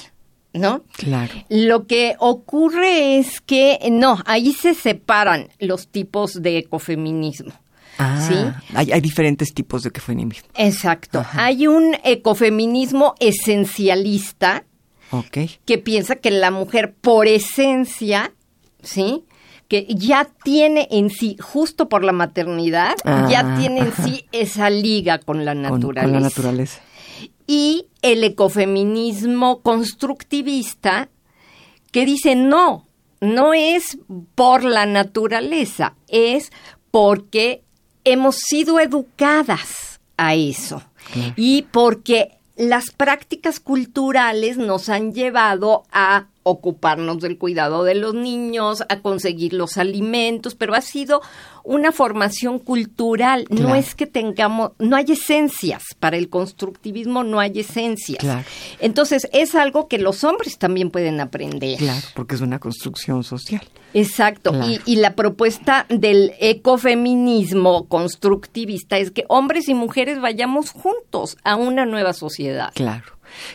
¿No? 0.54 0.84
Claro. 0.94 1.34
Lo 1.50 1.88
que 1.88 2.16
ocurre 2.20 3.18
es 3.18 3.42
que, 3.42 3.80
no, 3.92 4.20
ahí 4.26 4.54
se 4.54 4.74
separan 4.74 5.50
los 5.60 5.88
tipos 5.88 6.42
de 6.42 6.60
ecofeminismo. 6.60 7.54
Ah, 7.98 8.28
¿sí? 8.28 8.36
hay, 8.76 9.02
diferentes 9.02 9.54
tipos 9.54 9.84
de 9.84 9.90
ecofeminismo. 9.90 10.50
Exacto. 10.56 11.24
Hay 11.34 11.68
un 11.68 11.96
ecofeminismo 12.04 13.14
esencialista 13.20 14.64
que 15.66 15.78
piensa 15.78 16.16
que 16.16 16.32
la 16.32 16.50
mujer 16.50 16.96
por 17.00 17.28
esencia, 17.28 18.32
¿sí? 18.82 19.26
que 19.68 19.88
ya 19.90 20.28
tiene 20.44 20.88
en 20.92 21.10
sí, 21.10 21.38
justo 21.40 21.88
por 21.88 22.04
la 22.04 22.12
maternidad, 22.12 22.96
ya 23.30 23.40
ah, 23.40 23.58
tiene 23.60 23.80
en 23.82 23.94
sí 24.04 24.26
esa 24.32 24.70
liga 24.70 25.20
con 25.20 25.46
la 25.46 25.56
naturaleza. 25.56 26.04
con 26.04 26.14
la 26.14 26.20
naturaleza. 26.20 26.82
Y 27.48 27.88
el 28.02 28.24
ecofeminismo 28.24 29.62
constructivista 29.62 31.10
que 31.92 32.06
dice 32.06 32.36
no, 32.36 32.88
no 33.22 33.54
es 33.54 33.98
por 34.36 34.64
la 34.64 34.86
naturaleza, 34.86 35.96
es 36.08 36.52
porque 36.92 37.64
hemos 38.04 38.36
sido 38.38 38.80
educadas 38.80 40.02
a 40.18 40.36
eso 40.36 40.84
y 41.36 41.64
porque 41.64 42.38
las 42.56 42.92
prácticas 42.92 43.60
culturales 43.60 44.58
nos 44.58 44.90
han 44.90 45.14
llevado 45.14 45.84
a 45.92 46.28
ocuparnos 46.44 47.20
del 47.20 47.38
cuidado 47.38 47.84
de 47.84 47.96
los 47.96 48.14
niños, 48.14 48.84
a 48.90 49.00
conseguir 49.00 49.54
los 49.54 49.78
alimentos, 49.78 50.56
pero 50.56 50.76
ha 50.76 50.82
sido 50.82 51.22
una 51.64 51.92
formación 51.92 52.60
cultural. 52.60 53.46
No 53.50 53.74
es 53.76 53.96
que 53.96 54.06
tengamos, 54.06 54.72
no 54.80 54.96
hay 54.96 55.06
esencias. 55.10 55.84
Para 56.00 56.18
el 56.18 56.30
constructivismo 56.30 57.24
no 57.24 57.40
hay 57.40 57.62
esencias. 57.62 58.24
Entonces 58.80 59.28
es 59.32 59.56
algo 59.56 59.88
que 59.88 59.98
los 59.98 60.24
hombres 60.24 60.58
también 60.58 60.92
pueden 60.92 61.20
aprender. 61.22 61.78
Claro, 61.78 62.06
porque 62.16 62.36
es 62.36 62.42
una 62.42 62.60
construcción 62.60 63.24
social. 63.24 63.64
Exacto. 63.94 64.54
Y, 64.68 64.80
y 64.86 64.98
la 64.98 65.16
propuesta 65.16 65.86
del 65.90 66.34
ecofeminismo 66.40 67.88
constructivista 67.88 68.98
es 68.98 69.12
que 69.12 69.24
hombres 69.30 69.70
y 69.70 69.74
mujeres 69.74 70.20
vayamos 70.20 70.72
juntos 70.72 71.38
a 71.44 71.56
una 71.56 71.86
nueva 71.86 72.14
sociedad. 72.14 72.72
Claro. 72.74 73.06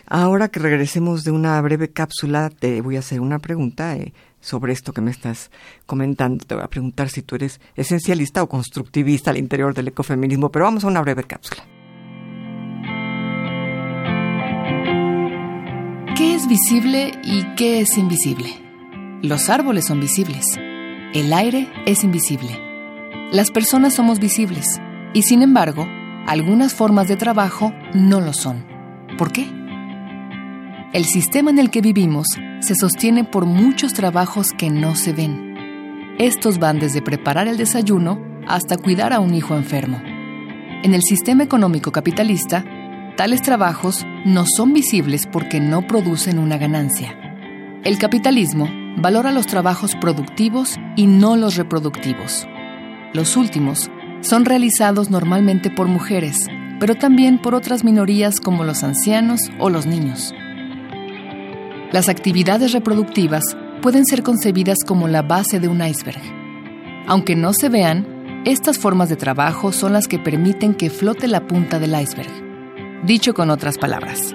Ahora 0.07 0.49
que 0.49 0.61
regresemos 0.61 1.25
de 1.25 1.31
una 1.31 1.61
breve 1.61 1.89
cápsula, 1.91 2.51
te 2.51 2.81
voy 2.81 2.97
a 2.97 3.01
hacer 3.01 3.21
una 3.21 3.39
pregunta 3.39 3.97
eh, 3.97 4.13
sobre 4.41 4.73
esto 4.73 4.93
que 4.93 5.01
me 5.01 5.11
estás 5.11 5.51
comentando. 5.87 6.45
Te 6.45 6.55
voy 6.55 6.65
a 6.65 6.69
preguntar 6.69 7.11
si 7.11 7.23
tú 7.23 7.35
eres 7.35 7.61
esencialista 7.77 8.43
o 8.43 8.49
constructivista 8.49 9.31
al 9.31 9.37
interior 9.37 9.75
del 9.75 9.89
ecofeminismo, 9.89 10.51
pero 10.51 10.65
vamos 10.65 10.85
a 10.85 10.89
una 10.89 11.01
breve 11.01 11.25
cápsula. 11.25 11.63
¿Qué 16.17 16.35
es 16.35 16.49
visible 16.49 17.13
y 17.23 17.45
qué 17.55 17.81
es 17.81 17.97
invisible? 17.97 18.49
Los 19.23 19.49
árboles 19.49 19.87
son 19.87 20.01
visibles. 20.01 20.47
El 21.15 21.33
aire 21.33 21.69
es 21.87 22.05
invisible. 22.05 22.59
Las 23.33 23.51
personas 23.51 23.95
somos 23.95 24.19
visibles 24.19 24.81
y 25.15 25.23
sin 25.23 25.43
embargo, 25.43 25.87
algunas 26.27 26.75
formas 26.75 27.09
de 27.09 27.17
trabajo 27.17 27.73
no 27.95 28.21
lo 28.21 28.33
son. 28.33 28.67
¿Por 29.17 29.33
qué? 29.33 29.47
El 30.91 31.05
sistema 31.05 31.51
en 31.51 31.59
el 31.59 31.71
que 31.71 31.83
vivimos 31.83 32.27
se 32.61 32.75
sostiene 32.75 33.23
por 33.23 33.45
muchos 33.45 33.93
trabajos 33.93 34.53
que 34.53 34.71
no 34.71 34.97
se 34.97 35.13
ven. 35.13 36.17
Estos 36.19 36.59
van 36.59 36.79
desde 36.79 37.03
preparar 37.03 37.47
el 37.47 37.59
desayuno 37.59 38.19
hasta 38.47 38.79
cuidar 38.79 39.13
a 39.13 39.21
un 39.21 39.35
hijo 39.35 39.55
enfermo. 39.55 40.01
En 40.83 40.95
el 40.95 41.03
sistema 41.03 41.43
económico 41.43 41.93
capitalista, 41.93 42.65
tales 43.19 43.43
trabajos 43.43 44.07
no 44.25 44.47
son 44.47 44.73
visibles 44.73 45.27
porque 45.31 45.61
no 45.61 45.87
producen 45.87 46.39
una 46.39 46.57
ganancia. 46.57 47.15
El 47.85 47.99
capitalismo 47.99 48.67
valora 48.97 49.31
los 49.31 49.47
trabajos 49.47 49.95
productivos 49.95 50.77
y 50.97 51.07
no 51.07 51.37
los 51.37 51.57
reproductivos. 51.57 52.49
Los 53.13 53.37
últimos 53.37 53.91
son 54.23 54.47
realizados 54.47 55.11
normalmente 55.11 55.71
por 55.71 55.87
mujeres, 55.87 56.47
pero 56.81 56.95
también 56.95 57.37
por 57.37 57.55
otras 57.55 57.85
minorías 57.85 58.41
como 58.41 58.65
los 58.65 58.83
ancianos 58.83 59.41
o 59.59 59.69
los 59.69 59.85
niños. 59.85 60.33
Las 61.91 62.11
actividades 62.11 62.73
reproductivas 62.73 63.57
pueden 63.81 64.05
ser 64.05 64.23
concebidas 64.23 64.77
como 64.87 65.09
la 65.09 65.23
base 65.23 65.59
de 65.59 65.69
un 65.69 65.83
iceberg. 65.83 66.21
Aunque 67.07 67.35
no 67.35 67.55
se 67.55 67.71
vean, 67.71 68.43
estas 68.45 68.79
formas 68.79 69.09
de 69.09 69.17
trabajo 69.17 69.73
son 69.73 69.95
las 69.95 70.07
que 70.07 70.19
permiten 70.19 70.75
que 70.75 70.91
flote 70.91 71.29
la 71.29 71.47
punta 71.47 71.79
del 71.79 71.99
iceberg. 71.99 72.31
Dicho 73.07 73.33
con 73.33 73.49
otras 73.49 73.79
palabras, 73.79 74.35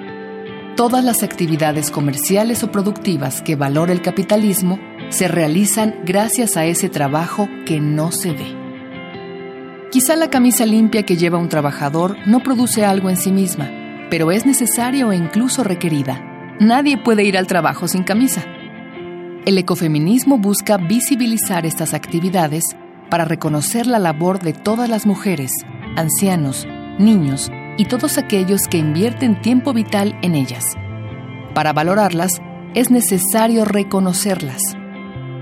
todas 0.76 1.04
las 1.04 1.22
actividades 1.22 1.92
comerciales 1.92 2.64
o 2.64 2.72
productivas 2.72 3.44
que 3.44 3.56
valora 3.56 3.92
el 3.94 4.02
capitalismo 4.02 4.80
se 5.10 5.28
realizan 5.28 5.94
gracias 6.06 6.58
a 6.58 6.66
ese 6.66 6.90
trabajo 6.90 7.48
que 7.68 7.80
no 7.80 8.12
se 8.12 8.32
ve. 8.32 8.58
Quizá 9.92 10.16
la 10.16 10.32
camisa 10.32 10.66
limpia 10.66 11.04
que 11.04 11.18
lleva 11.18 11.38
un 11.38 11.50
trabajador 11.50 12.18
no 12.26 12.42
produce 12.42 12.84
algo 12.84 13.12
en 13.12 13.18
sí 13.18 13.32
misma, 13.32 13.70
pero 14.10 14.32
es 14.32 14.44
necesaria 14.44 15.06
o 15.06 15.14
incluso 15.14 15.64
requerida 15.64 16.33
Nadie 16.60 16.98
puede 16.98 17.24
ir 17.24 17.38
al 17.38 17.48
trabajo 17.48 17.88
sin 17.88 18.04
camisa. 18.04 18.44
El 19.46 19.58
ecofeminismo 19.58 20.38
busca 20.38 20.78
visibilizar 20.78 21.66
estas 21.66 21.94
actividades 21.94 22.76
para 23.10 23.26
reconocer 23.26 23.88
la 23.88 24.00
labor 24.00 24.40
de 24.40 24.54
todas 24.54 24.90
las 24.90 25.06
mujeres, 25.06 25.52
ancianos, 25.96 26.68
niños 27.00 27.52
y 27.78 27.86
todos 27.86 28.18
aquellos 28.18 28.68
que 28.68 28.78
invierten 28.78 29.42
tiempo 29.42 29.74
vital 29.74 30.18
en 30.22 30.36
ellas. 30.36 30.76
Para 31.54 31.74
valorarlas, 31.74 32.42
es 32.76 32.92
necesario 32.92 33.66
reconocerlas. 33.66 34.62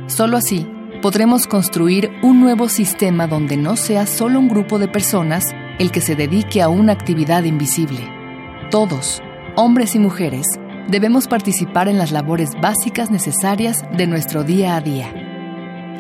Solo 0.08 0.38
así 0.38 0.68
podremos 1.01 1.48
construir 1.48 2.10
un 2.22 2.39
nuevo 2.39 2.70
sistema 2.70 3.27
donde 3.27 3.58
no 3.58 3.75
sea 3.75 4.06
solo 4.06 4.39
un 4.39 4.48
grupo 4.48 4.80
de 4.80 4.88
personas 4.88 5.46
el 5.80 5.91
que 5.91 6.01
se 6.01 6.15
dedique 6.15 6.62
a 6.62 6.70
una 6.70 6.94
actividad 6.94 7.44
invisible. 7.44 8.01
Todos, 8.70 9.22
hombres 9.56 9.96
y 9.96 10.00
mujeres, 10.00 10.46
debemos 10.88 11.27
participar 11.27 11.88
en 11.88 11.97
las 11.97 12.11
labores 12.11 12.50
básicas 12.61 13.11
necesarias 13.11 13.83
de 13.95 14.07
nuestro 14.07 14.43
día 14.43 14.75
a 14.75 14.81
día. 14.81 15.13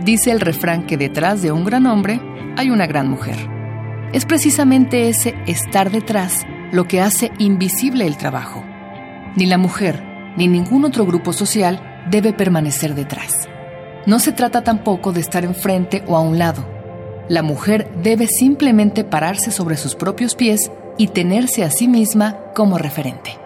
Dice 0.03 0.31
el 0.31 0.39
refrán 0.39 0.85
que 0.85 0.97
detrás 0.97 1.41
de 1.41 1.51
un 1.51 1.63
gran 1.63 1.85
hombre 1.85 2.19
hay 2.57 2.69
una 2.69 2.87
gran 2.87 3.09
mujer. 3.09 3.37
Es 4.13 4.25
precisamente 4.25 5.09
ese 5.09 5.35
estar 5.47 5.91
detrás 5.91 6.45
lo 6.71 6.87
que 6.87 7.01
hace 7.01 7.31
invisible 7.37 8.05
el 8.05 8.17
trabajo. 8.17 8.63
Ni 9.35 9.45
la 9.45 9.57
mujer 9.57 10.03
ni 10.37 10.47
ningún 10.47 10.85
otro 10.85 11.05
grupo 11.05 11.33
social 11.33 12.05
debe 12.09 12.33
permanecer 12.33 12.95
detrás. 12.95 13.47
No 14.05 14.19
se 14.19 14.31
trata 14.31 14.63
tampoco 14.63 15.11
de 15.11 15.21
estar 15.21 15.45
enfrente 15.45 16.03
o 16.07 16.17
a 16.17 16.21
un 16.21 16.39
lado. 16.39 16.65
La 17.29 17.43
mujer 17.43 17.89
debe 18.01 18.27
simplemente 18.27 19.03
pararse 19.03 19.51
sobre 19.51 19.77
sus 19.77 19.95
propios 19.95 20.35
pies 20.35 20.71
y 20.97 21.07
tenerse 21.07 21.63
a 21.63 21.69
sí 21.69 21.87
misma 21.87 22.37
como 22.55 22.77
referente. 22.77 23.40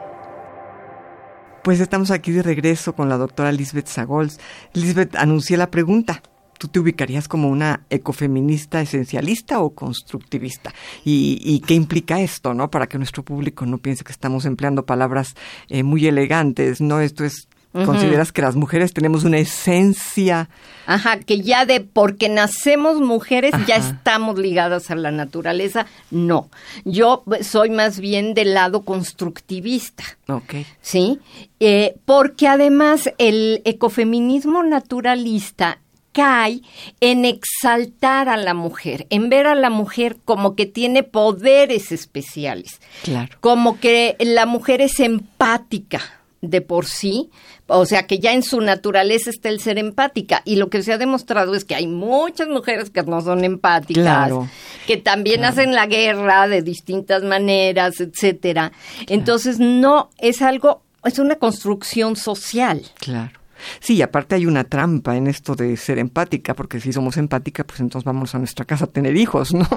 Pues 1.66 1.80
estamos 1.80 2.12
aquí 2.12 2.32
de 2.32 2.44
regreso 2.44 2.94
con 2.94 3.10
la 3.10 3.18
doctora 3.18 3.52
Lisbeth 3.52 3.88
Sagols. 3.88 4.40
Lisbeth, 4.74 5.16
anuncié 5.16 5.58
la 5.58 5.72
pregunta. 5.72 6.22
¿Tú 6.60 6.68
te 6.68 6.80
ubicarías 6.80 7.28
como 7.28 7.50
una 7.50 7.88
ecofeminista 7.90 8.82
esencialista 8.82 9.60
o 9.60 9.74
constructivista? 9.74 10.76
¿Y, 11.04 11.60
qué 11.62 11.74
implica 11.74 12.22
esto, 12.22 12.54
no? 12.54 12.70
Para 12.70 12.86
que 12.86 13.00
nuestro 13.00 13.24
público 13.26 13.66
no 13.66 13.80
piense 13.80 14.04
que 14.04 14.12
estamos 14.12 14.46
empleando 14.46 14.86
palabras 14.86 15.34
eh, 15.68 15.82
muy 15.82 16.06
elegantes, 16.06 16.82
¿no? 16.82 17.00
Esto 17.00 17.26
es 17.26 17.48
¿Consideras 17.84 18.32
que 18.32 18.42
las 18.42 18.56
mujeres 18.56 18.94
tenemos 18.94 19.26
una 19.26 19.38
esencia? 19.38 20.50
Ajá, 20.86 21.20
que 21.20 21.42
ya 21.42 21.66
de 21.66 21.82
porque 21.82 22.30
nacemos 22.30 23.02
mujeres 23.02 23.54
ya 23.68 23.76
estamos 23.76 24.38
ligadas 24.38 24.92
a 24.92 24.96
la 24.96 25.12
naturaleza. 25.12 25.86
No, 26.10 26.50
yo 26.86 27.24
soy 27.42 27.72
más 27.72 28.00
bien 28.00 28.34
del 28.34 28.54
lado 28.54 28.84
constructivista. 28.84 30.04
Ok. 30.28 30.56
¿Sí? 30.82 31.20
Eh, 31.60 31.96
porque 32.06 32.48
además 32.48 33.10
el 33.18 33.62
ecofeminismo 33.66 34.64
naturalista 34.64 35.80
cae 36.14 36.62
en 37.02 37.26
exaltar 37.26 38.30
a 38.30 38.38
la 38.38 38.54
mujer, 38.54 39.06
en 39.10 39.30
ver 39.30 39.48
a 39.48 39.56
la 39.56 39.70
mujer 39.70 40.16
como 40.24 40.56
que 40.56 40.66
tiene 40.66 41.04
poderes 41.04 41.92
especiales. 41.92 42.80
Claro. 43.04 43.36
Como 43.42 43.82
que 43.82 44.16
la 44.20 44.46
mujer 44.46 44.80
es 44.80 45.02
empática 45.02 46.00
de 46.50 46.62
por 46.62 46.86
sí, 46.86 47.30
o 47.68 47.86
sea 47.86 48.06
que 48.08 48.20
ya 48.20 48.34
en 48.34 48.44
su 48.44 48.62
naturaleza 48.62 49.30
está 49.30 49.50
el 49.50 49.60
ser 49.60 49.78
empática 49.78 50.42
y 50.46 50.58
lo 50.58 50.70
que 50.70 50.84
se 50.84 50.94
ha 50.94 50.98
demostrado 50.98 51.56
es 51.56 51.66
que 51.66 51.76
hay 51.76 51.88
muchas 51.88 52.48
mujeres 52.48 52.90
que 52.90 53.04
no 53.04 53.22
son 53.22 53.44
empáticas, 53.44 54.32
que 54.88 54.98
también 54.98 55.46
hacen 55.46 55.74
la 55.74 55.88
guerra 55.88 56.48
de 56.48 56.62
distintas 56.62 57.24
maneras, 57.24 58.00
etcétera. 58.00 58.72
Entonces 59.08 59.60
no 59.60 60.10
es 60.18 60.42
algo, 60.42 60.82
es 61.04 61.20
una 61.20 61.36
construcción 61.36 62.16
social. 62.16 62.82
Claro. 63.00 63.45
Sí, 63.80 63.96
y 63.96 64.02
aparte 64.02 64.36
hay 64.36 64.46
una 64.46 64.64
trampa 64.64 65.16
en 65.16 65.28
esto 65.28 65.56
de 65.56 65.76
ser 65.78 66.00
empática, 66.00 66.54
porque 66.54 66.80
si 66.80 66.94
somos 66.94 67.18
empática, 67.18 67.64
pues 67.64 67.80
entonces 67.80 68.06
vamos 68.06 68.36
a 68.36 68.40
nuestra 68.40 68.66
casa 68.66 68.86
a 68.86 68.88
tener 68.88 69.16
hijos, 69.16 69.54
¿no? 69.54 69.68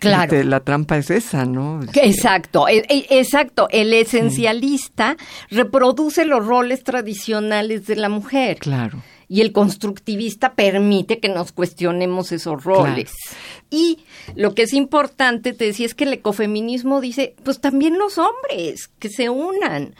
Claro. 0.00 0.24
Este, 0.24 0.44
la 0.44 0.60
trampa 0.60 0.96
es 0.98 1.10
esa, 1.10 1.44
¿no? 1.44 1.82
Este, 1.82 2.06
exacto, 2.06 2.68
e, 2.68 2.84
e, 2.88 3.06
exacto. 3.18 3.68
El 3.70 3.92
esencialista 3.92 5.16
reproduce 5.50 6.24
los 6.24 6.44
roles 6.44 6.84
tradicionales 6.84 7.86
de 7.86 7.96
la 7.96 8.08
mujer. 8.08 8.58
Claro 8.58 9.02
y 9.32 9.40
el 9.40 9.52
constructivista 9.52 10.52
permite 10.52 11.18
que 11.18 11.30
nos 11.30 11.52
cuestionemos 11.52 12.32
esos 12.32 12.62
roles. 12.64 13.14
Y 13.70 14.00
lo 14.36 14.54
que 14.54 14.64
es 14.64 14.74
importante, 14.74 15.54
te 15.54 15.64
decía, 15.64 15.86
es 15.86 15.94
que 15.94 16.04
el 16.04 16.12
ecofeminismo 16.12 17.00
dice, 17.00 17.34
pues 17.42 17.58
también 17.58 17.98
los 17.98 18.18
hombres, 18.18 18.90
que 18.98 19.08
se 19.08 19.30
unan. 19.30 19.94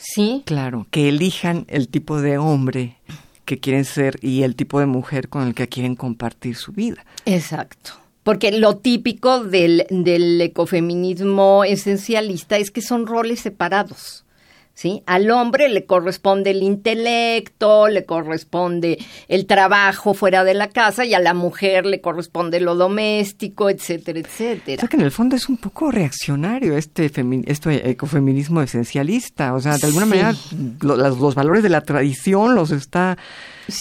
Sí. 0.00 0.42
Claro, 0.46 0.86
que 0.90 1.08
elijan 1.08 1.66
el 1.68 1.88
tipo 1.88 2.20
de 2.20 2.38
hombre 2.38 2.96
que 3.44 3.58
quieren 3.58 3.84
ser 3.84 4.16
y 4.22 4.42
el 4.42 4.56
tipo 4.56 4.80
de 4.80 4.86
mujer 4.86 5.28
con 5.28 5.46
el 5.46 5.54
que 5.54 5.68
quieren 5.68 5.96
compartir 5.96 6.56
su 6.56 6.72
vida. 6.72 7.04
Exacto. 7.26 7.92
Porque 8.22 8.52
lo 8.52 8.76
típico 8.76 9.44
del, 9.44 9.86
del 9.90 10.40
ecofeminismo 10.40 11.64
esencialista 11.64 12.58
es 12.58 12.70
que 12.70 12.82
son 12.82 13.06
roles 13.06 13.40
separados. 13.40 14.24
¿Sí? 14.74 15.02
Al 15.06 15.30
hombre 15.30 15.68
le 15.68 15.84
corresponde 15.84 16.50
el 16.50 16.62
intelecto, 16.62 17.88
le 17.88 18.04
corresponde 18.04 18.98
el 19.28 19.46
trabajo 19.46 20.14
fuera 20.14 20.44
de 20.44 20.54
la 20.54 20.68
casa 20.68 21.04
y 21.04 21.14
a 21.14 21.20
la 21.20 21.34
mujer 21.34 21.86
le 21.86 22.00
corresponde 22.00 22.60
lo 22.60 22.74
doméstico, 22.74 23.70
etcétera, 23.70 24.20
etcétera. 24.20 24.76
O 24.76 24.80
sea 24.80 24.88
que 24.88 24.96
en 24.96 25.02
el 25.02 25.10
fondo 25.10 25.36
es 25.36 25.48
un 25.48 25.56
poco 25.56 25.90
reaccionario 25.90 26.76
este, 26.76 27.10
este 27.46 27.90
ecofeminismo 27.90 28.62
esencialista, 28.62 29.54
o 29.54 29.60
sea, 29.60 29.76
de 29.76 29.86
alguna 29.86 30.06
manera 30.06 30.34
los, 30.80 31.34
valores 31.34 31.62
de 31.62 31.68
la 31.68 31.82
tradición 31.82 32.54
los 32.54 32.70
está 32.70 33.18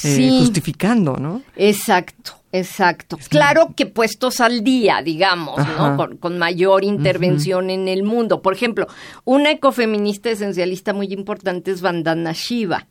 eh, 0.05 0.39
justificando, 0.39 1.17
¿no? 1.17 1.41
Exacto. 1.55 2.33
Exacto. 2.51 3.19
Claro 3.29 3.73
que 3.75 3.85
puestos 3.85 4.39
al 4.39 4.63
día, 4.63 5.03
digamos, 5.03 5.59
¿no? 5.77 6.17
Con, 6.19 6.39
mayor 6.39 6.83
intervención 6.83 7.69
en 7.69 7.87
el 7.87 8.01
mundo. 8.01 8.41
Por 8.41 8.53
ejemplo, 8.53 8.87
una 9.23 9.51
ecofeminista 9.51 10.31
esencialista 10.31 10.93
muy 10.93 11.13
importante 11.13 11.69
es 11.69 11.81
Vandana 11.81 12.31
Shiva. 12.31 12.87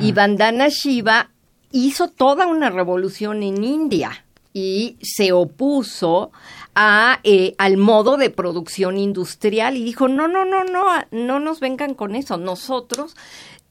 Y 0.00 0.12
Vandana 0.12 0.68
Shiva 0.68 1.30
hizo 1.70 2.08
toda 2.08 2.46
una 2.46 2.70
revolución 2.70 3.42
en 3.42 3.62
India 3.62 4.24
y 4.54 4.96
se 5.02 5.32
opuso 5.32 6.30
a, 6.76 7.18
eh, 7.24 7.54
al 7.58 7.76
modo 7.76 8.16
de 8.16 8.30
producción 8.30 8.96
industrial 8.96 9.76
y 9.76 9.84
dijo, 9.84 10.08
no, 10.08 10.28
no, 10.28 10.44
no, 10.44 10.64
no, 10.64 10.84
no 11.10 11.40
nos 11.40 11.60
vengan 11.60 11.94
con 11.94 12.14
eso. 12.14 12.36
Nosotros 12.36 13.16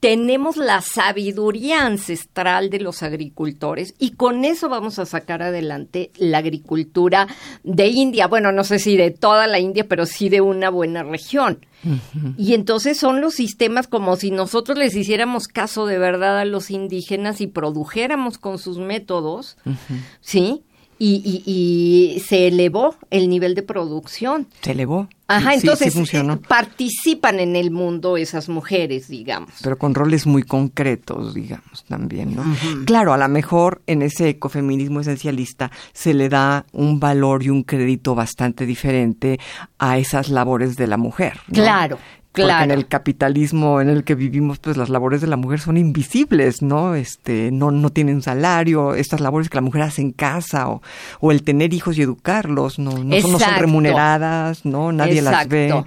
tenemos 0.04 0.58
la 0.58 0.82
sabiduría 0.82 1.86
ancestral 1.86 2.68
de 2.68 2.78
los 2.78 3.02
agricultores 3.02 3.94
y 3.98 4.10
con 4.10 4.44
eso 4.44 4.68
vamos 4.68 4.98
a 4.98 5.06
sacar 5.06 5.42
adelante 5.42 6.10
la 6.18 6.36
agricultura 6.36 7.26
de 7.62 7.86
India. 7.86 8.26
Bueno, 8.26 8.52
no 8.52 8.64
sé 8.64 8.78
si 8.80 8.98
de 8.98 9.12
toda 9.12 9.46
la 9.46 9.60
India, 9.60 9.88
pero 9.88 10.04
sí 10.04 10.28
de 10.28 10.42
una 10.42 10.68
buena 10.68 11.04
región. 11.04 11.64
Y 12.36 12.52
entonces 12.52 12.98
son 12.98 13.22
los 13.22 13.32
sistemas 13.32 13.86
como 13.86 14.16
si 14.16 14.30
nosotros 14.30 14.76
les 14.76 14.94
hiciéramos 14.94 15.48
caso 15.48 15.86
de 15.86 15.96
verdad 15.96 16.38
a 16.38 16.44
los 16.44 16.70
indígenas 16.70 17.40
y 17.40 17.46
produjéramos 17.46 18.36
con 18.36 18.58
sus 18.58 18.76
métodos, 18.76 19.56
¿sí? 20.20 20.64
Y, 20.98 21.42
y, 21.46 22.20
se 22.20 22.48
elevó 22.48 22.94
el 23.10 23.28
nivel 23.28 23.54
de 23.54 23.62
producción. 23.62 24.46
Se 24.62 24.72
elevó. 24.72 25.08
Ajá, 25.26 25.54
entonces 25.54 25.94
participan 26.46 27.40
en 27.40 27.56
el 27.56 27.70
mundo 27.70 28.18
esas 28.18 28.48
mujeres, 28.50 29.08
digamos. 29.08 29.54
Pero 29.62 29.78
con 29.78 29.94
roles 29.94 30.26
muy 30.26 30.42
concretos, 30.42 31.34
digamos, 31.34 31.84
también, 31.88 32.36
¿no? 32.36 32.44
Claro, 32.84 33.14
a 33.14 33.16
lo 33.16 33.28
mejor 33.28 33.80
en 33.86 34.02
ese 34.02 34.28
ecofeminismo 34.28 35.00
esencialista 35.00 35.70
se 35.94 36.12
le 36.12 36.28
da 36.28 36.66
un 36.72 37.00
valor 37.00 37.42
y 37.42 37.48
un 37.48 37.62
crédito 37.62 38.14
bastante 38.14 38.66
diferente 38.66 39.40
a 39.78 39.96
esas 39.96 40.28
labores 40.28 40.76
de 40.76 40.86
la 40.86 40.98
mujer. 40.98 41.40
Claro, 41.52 41.98
porque 42.42 42.64
en 42.64 42.70
el 42.70 42.88
capitalismo 42.88 43.80
en 43.80 43.88
el 43.88 44.02
que 44.04 44.14
vivimos, 44.14 44.58
pues 44.58 44.76
las 44.76 44.88
labores 44.88 45.20
de 45.20 45.26
la 45.26 45.36
mujer 45.36 45.60
son 45.60 45.76
invisibles, 45.76 46.62
¿no? 46.62 46.94
Este, 46.94 47.50
no, 47.52 47.70
no 47.70 47.90
tienen 47.90 48.22
salario, 48.22 48.94
estas 48.94 49.20
labores 49.20 49.48
que 49.48 49.56
la 49.56 49.60
mujer 49.60 49.82
hace 49.82 50.02
en 50.02 50.10
casa, 50.10 50.68
o, 50.68 50.82
o 51.20 51.30
el 51.30 51.44
tener 51.44 51.72
hijos 51.72 51.96
y 51.96 52.02
educarlos, 52.02 52.78
no, 52.78 53.04
no, 53.04 53.20
son, 53.20 53.40
remuneradas, 53.56 54.64
¿no? 54.64 54.90
Nadie 54.90 55.22
las 55.22 55.48
ve. 55.48 55.84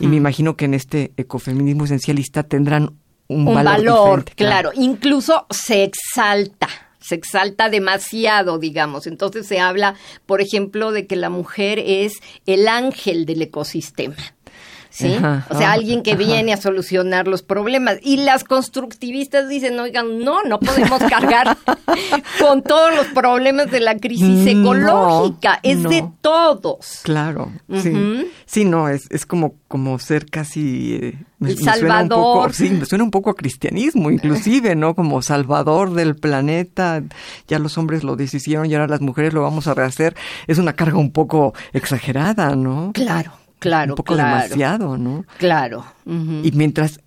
Y 0.00 0.06
me 0.06 0.16
imagino 0.16 0.56
que 0.56 0.64
en 0.64 0.74
este 0.74 1.12
ecofeminismo 1.16 1.84
esencialista 1.84 2.42
tendrán 2.42 2.94
un, 3.28 3.48
un 3.48 3.54
valor, 3.54 4.24
claro. 4.36 4.70
Incluso 4.74 5.46
se 5.50 5.84
exalta 5.84 6.68
se 7.02 7.16
exalta 7.16 7.68
demasiado, 7.68 8.58
digamos. 8.58 9.08
Entonces 9.08 9.46
se 9.46 9.58
habla, 9.58 9.96
por 10.24 10.40
ejemplo, 10.40 10.92
de 10.92 11.08
que 11.08 11.16
la 11.16 11.30
mujer 11.30 11.80
es 11.84 12.20
el 12.46 12.68
ángel 12.68 13.26
del 13.26 13.42
ecosistema. 13.42 14.14
¿Sí? 14.92 15.16
o 15.48 15.58
sea, 15.58 15.72
alguien 15.72 16.02
que 16.02 16.14
viene 16.14 16.52
a 16.52 16.56
solucionar 16.56 17.26
los 17.26 17.42
problemas. 17.42 17.96
Y 18.02 18.18
las 18.18 18.44
constructivistas 18.44 19.48
dicen, 19.48 19.78
oigan, 19.80 20.20
no, 20.20 20.42
no 20.42 20.60
podemos 20.60 21.02
cargar 21.02 21.56
con 22.40 22.62
todos 22.62 22.94
los 22.94 23.06
problemas 23.08 23.70
de 23.70 23.80
la 23.80 23.96
crisis 23.96 24.46
ecológica, 24.46 25.58
es 25.62 25.82
de 25.82 26.04
todos. 26.20 27.00
Claro, 27.02 27.50
sí. 27.82 28.30
Sí, 28.46 28.64
no, 28.64 28.88
es, 28.88 29.10
es 29.10 29.26
como, 29.26 29.54
como 29.66 29.98
ser 29.98 30.26
casi... 30.26 30.94
Eh, 30.94 31.18
El 31.40 31.58
salvador. 31.58 32.52
sí, 32.52 32.68
me 32.70 32.84
suena 32.84 33.02
un 33.02 33.10
poco 33.10 33.30
a 33.30 33.34
cristianismo, 33.34 34.10
inclusive, 34.10 34.76
¿no? 34.76 34.94
Como 34.94 35.22
salvador 35.22 35.94
del 35.94 36.14
planeta. 36.16 37.02
Ya 37.48 37.58
los 37.58 37.78
hombres 37.78 38.04
lo 38.04 38.14
deshicieron 38.14 38.66
y 38.66 38.74
ahora 38.74 38.88
las 38.88 39.00
mujeres 39.00 39.32
lo 39.32 39.42
vamos 39.42 39.66
a 39.66 39.74
rehacer. 39.74 40.14
Es 40.46 40.58
una 40.58 40.74
carga 40.74 40.98
un 40.98 41.12
poco 41.12 41.54
exagerada, 41.72 42.54
¿no? 42.54 42.92
Claro. 42.92 43.41
Claro, 43.62 43.92
un 43.92 43.96
poco 43.96 44.16
demasiado, 44.16 44.98
¿no? 44.98 45.24
Claro. 45.38 45.84
Y 46.04 46.50
mientras 46.52 47.00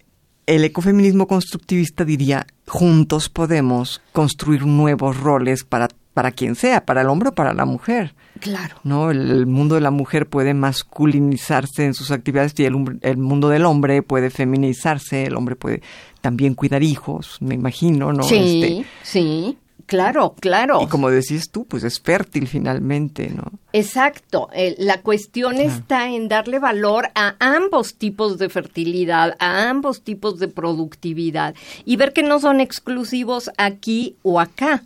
el 0.45 0.63
ecofeminismo 0.63 1.27
constructivista 1.27 2.05
diría, 2.05 2.47
juntos 2.67 3.29
podemos 3.29 4.01
construir 4.11 4.65
nuevos 4.65 5.19
roles 5.19 5.63
para, 5.63 5.89
para 6.13 6.31
quien 6.31 6.55
sea, 6.55 6.85
para 6.85 7.01
el 7.01 7.09
hombre 7.09 7.29
o 7.29 7.31
para 7.33 7.53
la 7.53 7.65
mujer. 7.65 8.15
Claro. 8.39 8.75
¿no? 8.83 9.11
El, 9.11 9.45
mundo 9.47 9.75
de 9.75 9.81
la 9.81 9.91
mujer 9.91 10.27
puede 10.27 10.53
masculinizarse 10.53 11.85
en 11.85 11.93
sus 11.93 12.11
actividades 12.11 12.53
y 12.57 12.65
el, 12.65 12.99
el, 13.01 13.17
mundo 13.17 13.49
del 13.49 13.65
hombre 13.65 14.01
puede 14.01 14.29
feminizarse, 14.29 15.23
el 15.23 15.35
hombre 15.35 15.55
puede 15.55 15.81
también 16.21 16.53
cuidar 16.53 16.83
hijos, 16.83 17.37
me 17.39 17.55
imagino, 17.55 18.13
¿no? 18.13 18.23
Sí, 18.23 18.63
este, 18.63 18.85
sí. 19.03 19.57
Claro, 19.85 20.33
claro. 20.39 20.81
Y 20.81 20.87
como 20.87 21.11
decís 21.11 21.51
tú, 21.51 21.65
pues 21.65 21.83
es 21.83 21.99
fértil 21.99 22.47
finalmente, 22.47 23.29
¿no? 23.29 23.43
Exacto. 23.71 24.49
la 24.77 25.01
cuestión 25.01 25.57
está 25.57 26.09
en 26.09 26.27
darle 26.27 26.59
valor 26.59 27.09
a 27.13 27.35
ambos 27.39 27.95
tipos 27.95 28.39
de 28.39 28.49
fertilidad, 28.49 29.35
a 29.39 29.69
ambos 29.69 30.01
tipos 30.01 30.39
de 30.39 30.47
productividad 30.47 31.55
y 31.85 31.97
ver 31.97 32.13
que 32.13 32.23
no 32.23 32.39
son 32.39 32.61
exclusivos 32.61 33.51
aquí 33.57 34.15
o 34.23 34.39
acá. 34.39 34.83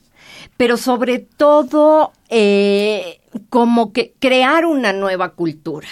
Pero 0.58 0.76
sobre 0.76 1.20
todo, 1.20 2.12
eh, 2.30 3.22
como 3.50 3.94
que 3.94 4.14
crear 4.20 4.66
una 4.66 4.92
nueva 4.92 5.30
cultura. 5.30 5.88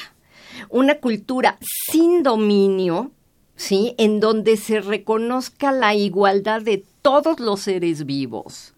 Una 0.70 0.96
cultura 0.96 1.58
sin 1.92 2.24
dominio, 2.24 3.12
¿sí? 3.56 3.96
En 3.98 4.20
donde 4.20 4.58
se 4.58 4.82
reconozca 4.82 5.72
la 5.72 5.96
igualdad 5.96 6.62
de 6.62 6.84
todos 7.02 7.40
los 7.40 7.62
seres 7.62 8.06
vivos 8.06 8.74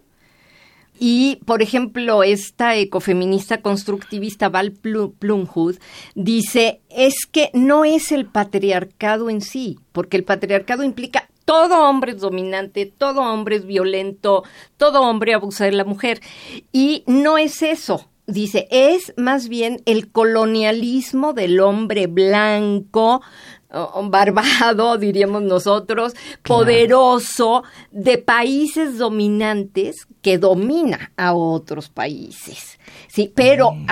y, 0.99 1.38
por 1.45 1.62
ejemplo, 1.62 2.23
esta 2.23 2.75
ecofeminista 2.75 3.62
constructivista 3.62 4.49
Val 4.49 4.73
Plumhood 4.73 5.77
dice, 6.13 6.81
es 6.89 7.25
que 7.25 7.49
no 7.53 7.85
es 7.85 8.12
el 8.12 8.25
patriarcado 8.25 9.29
en 9.29 9.39
sí, 9.39 9.79
porque 9.93 10.17
el 10.17 10.25
patriarcado 10.25 10.83
implica 10.83 11.29
todo 11.45 11.89
hombre 11.89 12.12
es 12.12 12.19
dominante, 12.19 12.85
todo 12.85 13.21
hombre 13.21 13.55
es 13.55 13.65
violento, 13.65 14.43
todo 14.77 15.01
hombre 15.01 15.33
abusa 15.33 15.65
de 15.65 15.71
la 15.71 15.83
mujer. 15.83 16.21
Y 16.71 17.03
no 17.07 17.39
es 17.39 17.63
eso. 17.63 18.07
Dice, 18.27 18.67
es 18.69 19.15
más 19.17 19.49
bien 19.49 19.81
el 19.85 20.12
colonialismo 20.12 21.33
del 21.33 21.59
hombre 21.62 22.05
blanco, 22.05 23.23
barbado, 24.03 24.97
diríamos 24.99 25.43
nosotros, 25.43 26.13
poderoso 26.43 27.63
de 27.91 28.17
países 28.17 28.97
dominantes 28.97 30.08
que 30.21 30.38
domina 30.38 31.12
a 31.17 31.34
otros 31.34 31.89
países. 31.89 32.79
Sí, 33.08 33.32
pero 33.34 33.71
mm. 33.71 33.88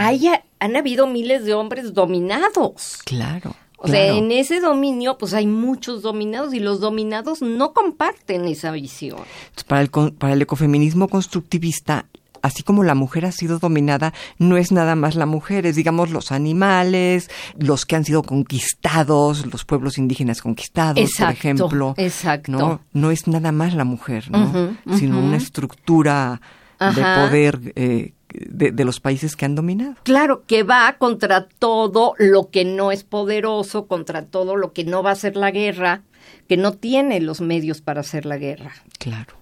han 0.60 0.76
habido 0.76 1.08
miles 1.08 1.46
de 1.46 1.54
hombres 1.54 1.94
dominados. 1.94 2.98
Claro. 3.06 3.56
O 3.80 3.88
sea, 3.88 4.08
en 4.08 4.32
ese 4.32 4.60
dominio, 4.60 5.20
pues 5.20 5.36
hay 5.36 5.46
muchos 5.46 6.02
dominados 6.02 6.52
y 6.56 6.60
los 6.60 6.80
dominados 6.80 7.44
no 7.44 7.74
comparten 7.74 8.46
esa 8.46 8.72
visión. 8.72 9.20
Para 9.68 9.82
el, 9.82 9.90
para 9.90 10.34
el 10.34 10.42
ecofeminismo 10.42 11.08
constructivista, 11.08 12.08
así 12.48 12.64
como 12.64 12.84
la 12.84 12.96
mujer 12.96 13.26
ha 13.26 13.32
sido 13.32 13.60
dominada, 13.60 14.14
no 14.38 14.58
es 14.58 14.72
nada 14.72 14.96
más 14.96 15.16
la 15.16 15.26
mujer, 15.26 15.66
es 15.66 15.76
digamos 15.76 16.10
los 16.10 16.32
animales, 16.32 17.30
los 17.58 17.86
que 17.86 17.96
han 17.96 18.06
sido 18.06 18.24
conquistados, 18.24 19.46
los 19.46 19.66
pueblos 19.66 19.98
indígenas 19.98 20.42
conquistados, 20.42 21.12
por 21.18 21.30
ejemplo. 21.30 21.94
Exacto. 21.98 22.52
¿no? 22.52 22.82
no 22.94 23.12
es 23.12 23.28
nada 23.28 23.52
más 23.52 23.74
la 23.74 23.84
mujer, 23.84 24.32
¿no? 24.32 24.76
sino 24.98 25.20
una 25.20 25.38
estructura 25.38 26.42
de 26.80 27.02
poder 27.02 27.74
eh, 27.76 28.14
de, 28.30 28.72
de, 28.72 28.86
los 28.86 29.00
países 29.00 29.36
que 29.36 29.46
han 29.46 29.56
dominado. 29.56 29.96
Claro, 30.04 30.44
que 30.46 30.64
va 30.64 30.96
contra 30.98 31.48
todo 31.48 32.14
lo 32.18 32.50
que 32.50 32.66
no 32.66 32.92
es 32.92 33.04
poderoso, 33.04 33.88
contra 33.88 34.26
todo 34.26 34.56
lo 34.56 34.74
que 34.74 34.84
no 34.84 35.02
va 35.02 35.12
a 35.12 35.14
hacer 35.14 35.36
la 35.36 35.52
guerra, 35.52 36.04
que 36.48 36.58
no 36.58 36.74
tiene 36.74 37.20
los 37.20 37.42
medios 37.42 37.82
para 37.82 38.02
hacer 38.02 38.26
la 38.26 38.38
guerra. 38.38 38.74
Claro. 39.00 39.34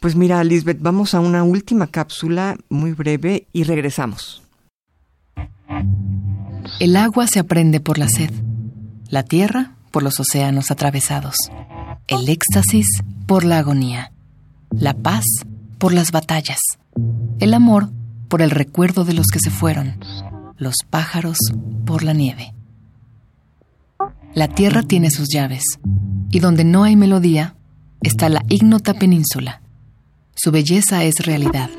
Pues 0.00 0.16
mira, 0.16 0.42
Lisbeth, 0.44 0.78
vamos 0.80 1.14
a 1.14 1.20
una 1.20 1.42
última 1.44 1.86
cápsula 1.86 2.56
muy 2.68 2.92
breve 2.92 3.46
y 3.52 3.64
regresamos. 3.64 4.42
El 6.80 6.96
agua 6.96 7.26
se 7.26 7.38
aprende 7.38 7.80
por 7.80 7.98
la 7.98 8.08
sed, 8.08 8.30
la 9.08 9.22
tierra 9.22 9.76
por 9.90 10.02
los 10.02 10.18
océanos 10.20 10.70
atravesados, 10.70 11.36
el 12.08 12.28
éxtasis 12.28 12.86
por 13.26 13.44
la 13.44 13.58
agonía, 13.58 14.12
la 14.70 14.94
paz 14.94 15.24
por 15.78 15.92
las 15.92 16.12
batallas, 16.12 16.58
el 17.38 17.54
amor 17.54 17.90
por 18.28 18.42
el 18.42 18.50
recuerdo 18.50 19.04
de 19.04 19.14
los 19.14 19.26
que 19.26 19.40
se 19.40 19.50
fueron, 19.50 19.98
los 20.56 20.76
pájaros 20.88 21.38
por 21.84 22.02
la 22.02 22.12
nieve. 22.12 22.54
La 24.34 24.48
tierra 24.48 24.82
tiene 24.82 25.10
sus 25.10 25.28
llaves, 25.28 25.64
y 26.30 26.40
donde 26.40 26.64
no 26.64 26.84
hay 26.84 26.96
melodía 26.96 27.54
está 28.02 28.28
la 28.28 28.42
ignota 28.48 28.94
península, 28.94 29.61
su 30.34 30.50
belleza 30.50 31.04
es 31.04 31.24
realidad. 31.24 31.70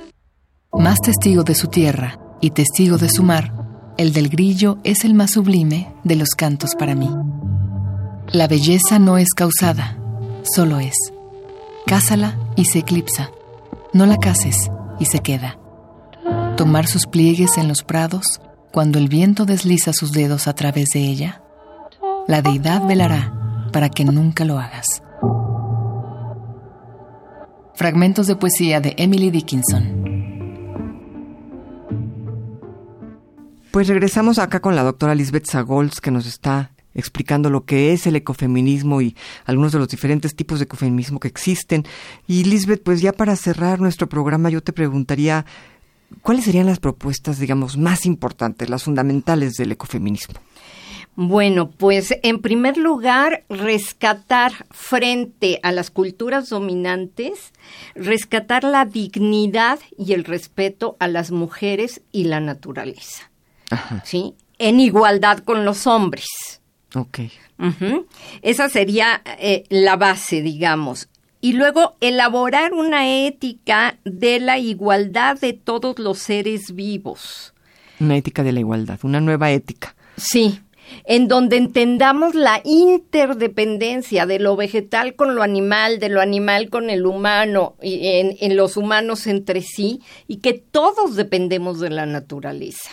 Más 0.71 0.99
testigo 0.99 1.43
de 1.43 1.55
su 1.55 1.67
tierra 1.67 2.19
y 2.41 2.51
testigo 2.51 2.97
de 2.97 3.09
su 3.09 3.23
mar, 3.23 3.53
el 3.97 4.13
del 4.13 4.29
grillo 4.29 4.77
es 4.83 5.05
el 5.05 5.13
más 5.13 5.31
sublime 5.31 5.93
de 6.03 6.15
los 6.15 6.29
cantos 6.29 6.75
para 6.75 6.95
mí. 6.95 7.09
La 8.31 8.47
belleza 8.47 8.99
no 8.99 9.17
es 9.17 9.29
causada, 9.35 9.97
solo 10.43 10.79
es. 10.79 10.95
Cásala 11.85 12.37
y 12.55 12.65
se 12.65 12.79
eclipsa. 12.79 13.29
No 13.93 14.05
la 14.05 14.17
cases 14.17 14.71
y 14.99 15.05
se 15.05 15.19
queda. 15.19 15.59
Tomar 16.57 16.87
sus 16.87 17.05
pliegues 17.05 17.57
en 17.57 17.67
los 17.67 17.83
prados 17.83 18.41
cuando 18.71 18.97
el 18.97 19.07
viento 19.07 19.45
desliza 19.45 19.93
sus 19.93 20.11
dedos 20.11 20.47
a 20.47 20.53
través 20.53 20.89
de 20.89 21.01
ella. 21.01 21.43
La 22.27 22.41
deidad 22.41 22.87
velará 22.87 23.33
para 23.71 23.89
que 23.89 24.05
nunca 24.05 24.45
lo 24.45 24.57
hagas. 24.57 25.03
Fragmentos 27.75 28.27
de 28.27 28.35
poesía 28.35 28.79
de 28.79 28.93
Emily 28.97 29.31
Dickinson. 29.31 30.03
Pues 33.71 33.87
regresamos 33.87 34.37
acá 34.37 34.59
con 34.59 34.75
la 34.75 34.83
doctora 34.83 35.15
Lisbeth 35.15 35.47
Sagols 35.47 35.99
que 35.99 36.11
nos 36.11 36.27
está 36.27 36.71
explicando 36.93 37.49
lo 37.49 37.65
que 37.65 37.91
es 37.91 38.05
el 38.05 38.15
ecofeminismo 38.15 39.01
y 39.01 39.15
algunos 39.45 39.71
de 39.71 39.79
los 39.79 39.87
diferentes 39.87 40.35
tipos 40.35 40.59
de 40.59 40.65
ecofeminismo 40.65 41.19
que 41.19 41.27
existen. 41.27 41.83
Y 42.27 42.43
Lisbeth, 42.43 42.83
pues 42.83 43.01
ya 43.01 43.11
para 43.11 43.35
cerrar 43.35 43.81
nuestro 43.81 44.07
programa 44.07 44.51
yo 44.51 44.61
te 44.61 44.71
preguntaría, 44.71 45.47
¿cuáles 46.21 46.45
serían 46.45 46.67
las 46.67 46.79
propuestas, 46.79 47.39
digamos, 47.39 47.75
más 47.75 48.05
importantes, 48.05 48.69
las 48.69 48.83
fundamentales 48.83 49.53
del 49.53 49.71
ecofeminismo? 49.71 50.35
Bueno, 51.15 51.69
pues 51.69 52.15
en 52.23 52.41
primer 52.41 52.77
lugar, 52.77 53.43
rescatar 53.47 54.51
frente 54.71 55.59
a 55.61 55.71
las 55.71 55.91
culturas 55.91 56.49
dominantes, 56.49 57.53
rescatar 57.93 58.63
la 58.63 58.85
dignidad 58.85 59.79
y 59.97 60.13
el 60.13 60.23
respeto 60.23 60.97
a 60.99 61.07
las 61.07 61.31
mujeres 61.31 62.01
y 62.11 62.23
la 62.23 62.39
naturaleza. 62.39 63.29
¿Sí? 64.03 64.33
En 64.57 64.79
igualdad 64.79 65.39
con 65.39 65.65
los 65.65 65.85
hombres. 65.85 66.61
Ok. 66.95 67.19
Esa 68.41 68.69
sería 68.69 69.21
eh, 69.39 69.63
la 69.69 69.95
base, 69.95 70.41
digamos. 70.41 71.09
Y 71.41 71.53
luego 71.53 71.95
elaborar 72.01 72.73
una 72.73 73.25
ética 73.25 73.97
de 74.03 74.39
la 74.39 74.57
igualdad 74.59 75.39
de 75.39 75.53
todos 75.53 75.99
los 75.99 76.19
seres 76.19 76.73
vivos. 76.73 77.53
Una 77.99 78.17
ética 78.17 78.43
de 78.43 78.51
la 78.51 78.61
igualdad, 78.61 78.99
una 79.03 79.21
nueva 79.21 79.51
ética. 79.51 79.95
Sí, 80.17 80.61
en 81.05 81.27
donde 81.27 81.57
entendamos 81.57 82.35
la 82.35 82.61
interdependencia 82.63 84.25
de 84.25 84.39
lo 84.39 84.55
vegetal 84.55 85.15
con 85.15 85.35
lo 85.35 85.43
animal, 85.43 85.99
de 85.99 86.09
lo 86.09 86.21
animal 86.21 86.69
con 86.69 86.89
el 86.89 87.05
humano, 87.05 87.75
y 87.81 88.07
en, 88.39 88.55
los 88.55 88.77
humanos 88.77 89.27
entre 89.27 89.61
sí, 89.61 90.01
y 90.27 90.37
que 90.37 90.53
todos 90.53 91.15
dependemos 91.15 91.79
de 91.79 91.89
la 91.89 92.05
naturaleza. 92.05 92.89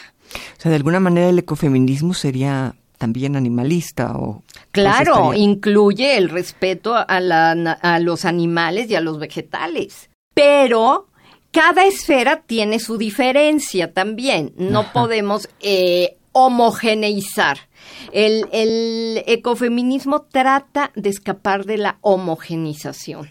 O 0.59 0.61
sea, 0.61 0.71
de 0.71 0.77
alguna 0.77 1.01
manera 1.01 1.29
el 1.29 1.39
ecofeminismo 1.39 2.15
sería 2.15 2.75
también 2.99 3.37
animalista 3.37 4.13
o... 4.17 4.43
Claro, 4.73 5.35
incluye 5.35 6.17
el 6.17 6.29
respeto 6.29 6.95
a, 6.95 7.05
a 7.07 7.99
los 7.99 8.25
animales 8.25 8.91
y 8.91 8.95
a 8.95 9.01
los 9.01 9.19
vegetales, 9.19 10.11
pero 10.35 11.07
cada 11.51 11.85
esfera 11.85 12.43
tiene 12.47 12.79
su 12.79 12.97
diferencia 12.97 13.93
también. 13.93 14.53
No 14.57 14.93
podemos 14.93 15.49
eh, 15.61 16.17
homogeneizar. 16.33 17.59
El, 18.13 18.47
el, 18.53 19.23
ecofeminismo 19.27 20.23
trata 20.23 20.93
de 20.95 21.11
escapar 21.11 21.65
de 21.65 21.79
la 21.79 21.99
homogenización, 22.01 23.31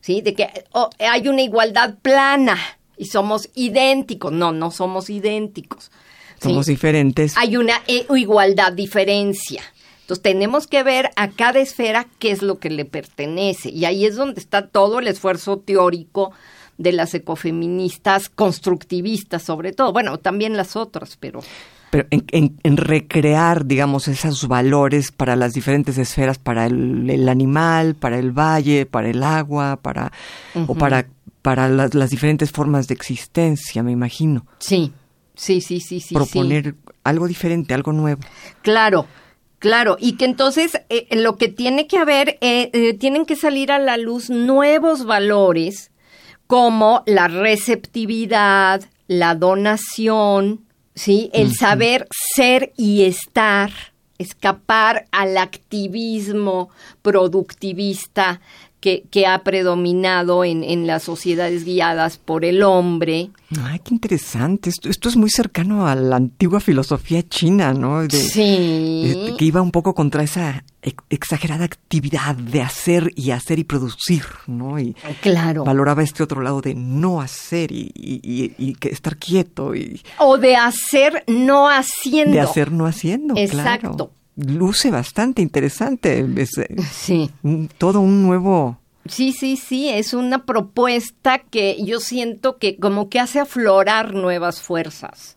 ¿sí? 0.00 0.20
De 0.20 0.34
que 0.34 0.48
oh, 0.72 0.90
hay 0.98 1.28
una 1.28 1.42
igualdad 1.42 1.96
plana 2.02 2.58
y 2.96 3.06
somos 3.06 3.48
idénticos. 3.54 4.32
No, 4.32 4.52
no 4.52 4.70
somos 4.70 5.10
idénticos. 5.10 5.90
Somos 6.40 6.66
diferentes. 6.66 7.36
Hay 7.36 7.56
una 7.56 7.80
eh, 7.86 8.06
igualdad, 8.14 8.72
diferencia. 8.72 9.62
Entonces 10.02 10.22
tenemos 10.22 10.66
que 10.66 10.82
ver 10.82 11.10
a 11.16 11.30
cada 11.30 11.60
esfera 11.60 12.06
qué 12.18 12.30
es 12.30 12.42
lo 12.42 12.58
que 12.58 12.68
le 12.68 12.84
pertenece. 12.84 13.70
Y 13.70 13.86
ahí 13.86 14.04
es 14.04 14.16
donde 14.16 14.40
está 14.40 14.68
todo 14.68 14.98
el 14.98 15.08
esfuerzo 15.08 15.58
teórico 15.58 16.32
de 16.76 16.92
las 16.92 17.14
ecofeministas 17.14 18.28
constructivistas 18.28 19.42
sobre 19.42 19.72
todo. 19.72 19.92
Bueno, 19.92 20.18
también 20.18 20.56
las 20.56 20.76
otras, 20.76 21.16
pero... 21.18 21.40
pero 21.94 22.08
en, 22.10 22.76
recrear, 22.76 23.66
digamos, 23.66 24.08
esos 24.08 24.48
valores 24.48 25.12
para 25.12 25.36
las 25.36 25.52
diferentes 25.52 25.96
esferas, 25.96 26.38
para 26.38 26.66
el, 26.66 27.28
animal, 27.28 27.94
para 27.94 28.18
el 28.18 28.32
valle, 28.32 28.84
para 28.84 29.10
el 29.10 29.22
agua, 29.22 29.78
para 29.80 30.10
o 30.66 30.74
para 30.74 31.06
para 31.40 31.68
las, 31.68 32.10
diferentes 32.10 32.50
formas 32.50 32.88
de 32.88 32.94
existencia, 32.94 33.84
me 33.84 33.92
imagino. 33.92 34.44
Sí, 34.58 34.92
sí, 35.36 35.60
sí, 35.60 35.78
sí, 35.78 36.00
sí. 36.00 36.14
Proponer 36.16 36.74
algo 37.04 37.28
diferente, 37.28 37.74
algo 37.74 37.92
nuevo. 37.92 38.22
Claro. 38.62 39.06
Claro, 39.60 39.96
y 40.00 40.16
que 40.16 40.24
entonces 40.24 40.72
eh, 40.88 41.06
lo 41.12 41.36
que 41.36 41.46
tiene 41.46 41.86
que 41.86 41.98
haber, 41.98 42.38
eh, 42.40 42.70
eh, 42.72 42.94
tienen 42.94 43.24
que 43.24 43.36
salir 43.36 43.70
a 43.70 43.78
la 43.78 43.98
luz 43.98 44.30
nuevos 44.30 45.04
valores 45.04 45.92
como 46.48 47.04
la 47.06 47.28
receptividad, 47.28 48.82
la 49.06 49.36
donación, 49.36 50.63
¿sí? 50.94 51.30
El 51.32 51.54
saber 51.54 52.06
ser 52.34 52.72
y 52.76 53.04
estar, 53.04 53.72
escapar 54.18 55.06
al 55.10 55.36
activismo 55.36 56.70
productivista 57.04 58.40
que, 58.80 59.26
ha 59.26 59.42
predominado 59.44 60.44
en, 60.44 60.62
en, 60.62 60.86
las 60.86 61.04
sociedades 61.04 61.64
guiadas 61.64 62.18
por 62.18 62.44
el 62.44 62.62
hombre. 62.62 63.30
Ay, 63.62 63.80
qué 63.82 63.94
interesante. 63.94 64.68
Esto, 64.68 64.90
esto, 64.90 65.08
es 65.08 65.16
muy 65.16 65.30
cercano 65.30 65.86
a 65.86 65.94
la 65.94 66.16
antigua 66.16 66.60
filosofía 66.60 67.26
china, 67.26 67.72
¿no? 67.72 68.02
sí. 68.10 69.34
que 69.38 69.44
iba 69.44 69.62
un 69.62 69.70
poco 69.70 69.94
contra 69.94 70.22
esa 70.22 70.64
exagerada 71.08 71.64
actividad 71.64 72.34
de 72.34 72.60
hacer 72.60 73.10
y 73.16 73.30
hacer 73.30 73.58
y 73.58 73.64
producir, 73.64 74.24
¿no? 74.46 74.78
Y 74.78 74.94
claro. 75.22 75.64
valoraba 75.64 76.02
este 76.02 76.22
otro 76.22 76.42
lado 76.42 76.60
de 76.60 76.74
no 76.74 77.22
hacer 77.22 77.72
y, 77.72 77.90
y, 77.94 78.76
estar 78.82 79.16
quieto. 79.16 79.74
Y, 79.74 80.02
o 80.18 80.36
de 80.36 80.56
hacer 80.56 81.24
no 81.26 81.70
haciendo. 81.70 82.32
De 82.32 82.40
hacer 82.40 82.70
no 82.70 82.84
haciendo, 82.84 83.34
Exacto 83.34 84.10
luce 84.36 84.90
bastante 84.90 85.42
interesante. 85.42 86.26
Es, 86.36 86.58
eh, 86.58 86.76
sí. 86.90 87.30
todo 87.78 88.00
un 88.00 88.22
nuevo... 88.22 88.78
Sí, 89.06 89.32
sí, 89.32 89.56
sí, 89.56 89.90
es 89.90 90.14
una 90.14 90.46
propuesta 90.46 91.38
que 91.38 91.76
yo 91.84 92.00
siento 92.00 92.56
que 92.56 92.76
como 92.78 93.10
que 93.10 93.20
hace 93.20 93.38
aflorar 93.38 94.14
nuevas 94.14 94.62
fuerzas. 94.62 95.36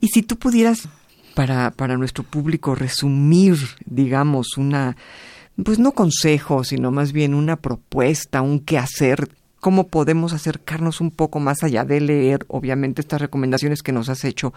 Y 0.00 0.08
si 0.08 0.22
tú 0.22 0.36
pudieras, 0.36 0.88
para, 1.34 1.70
para 1.70 1.98
nuestro 1.98 2.24
público, 2.24 2.74
resumir, 2.74 3.56
digamos, 3.84 4.56
una, 4.56 4.96
pues 5.62 5.78
no 5.78 5.92
consejo, 5.92 6.64
sino 6.64 6.90
más 6.90 7.12
bien 7.12 7.34
una 7.34 7.56
propuesta, 7.56 8.40
un 8.40 8.60
quehacer 8.60 9.28
cómo 9.60 9.88
podemos 9.88 10.32
acercarnos 10.32 11.00
un 11.00 11.10
poco 11.10 11.40
más 11.40 11.62
allá 11.62 11.84
de 11.84 12.00
leer, 12.00 12.44
obviamente, 12.48 13.00
estas 13.00 13.20
recomendaciones 13.20 13.82
que 13.82 13.92
nos 13.92 14.08
has 14.08 14.24
hecho 14.24 14.52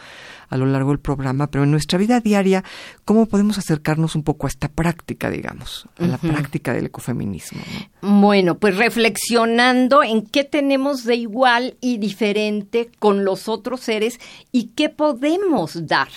a 0.50 0.58
lo 0.58 0.66
largo 0.66 0.90
del 0.90 1.00
programa, 1.00 1.48
pero 1.48 1.64
en 1.64 1.72
nuestra 1.72 1.98
vida 1.98 2.20
diaria, 2.20 2.64
cómo 3.06 3.26
podemos 3.26 3.58
acercarnos 3.58 4.16
un 4.16 4.24
poco 4.24 4.48
a 4.48 4.50
esta 4.50 4.68
práctica, 4.70 5.30
digamos, 5.30 5.88
a 5.98 6.06
la 6.06 6.18
práctica 6.18 6.74
del 6.74 6.88
ecofeminismo. 6.88 7.62
Bueno, 8.02 8.58
pues 8.58 8.78
reflexionando 8.78 10.04
en 10.04 10.24
qué 10.24 10.44
tenemos 10.44 11.04
de 11.04 11.16
igual 11.16 11.76
y 11.82 11.98
diferente 11.98 12.90
con 13.00 13.26
los 13.26 13.48
otros 13.48 13.82
seres 13.82 14.20
y 14.52 14.70
qué 14.76 14.90
podemos 14.90 15.88
dar. 15.88 16.10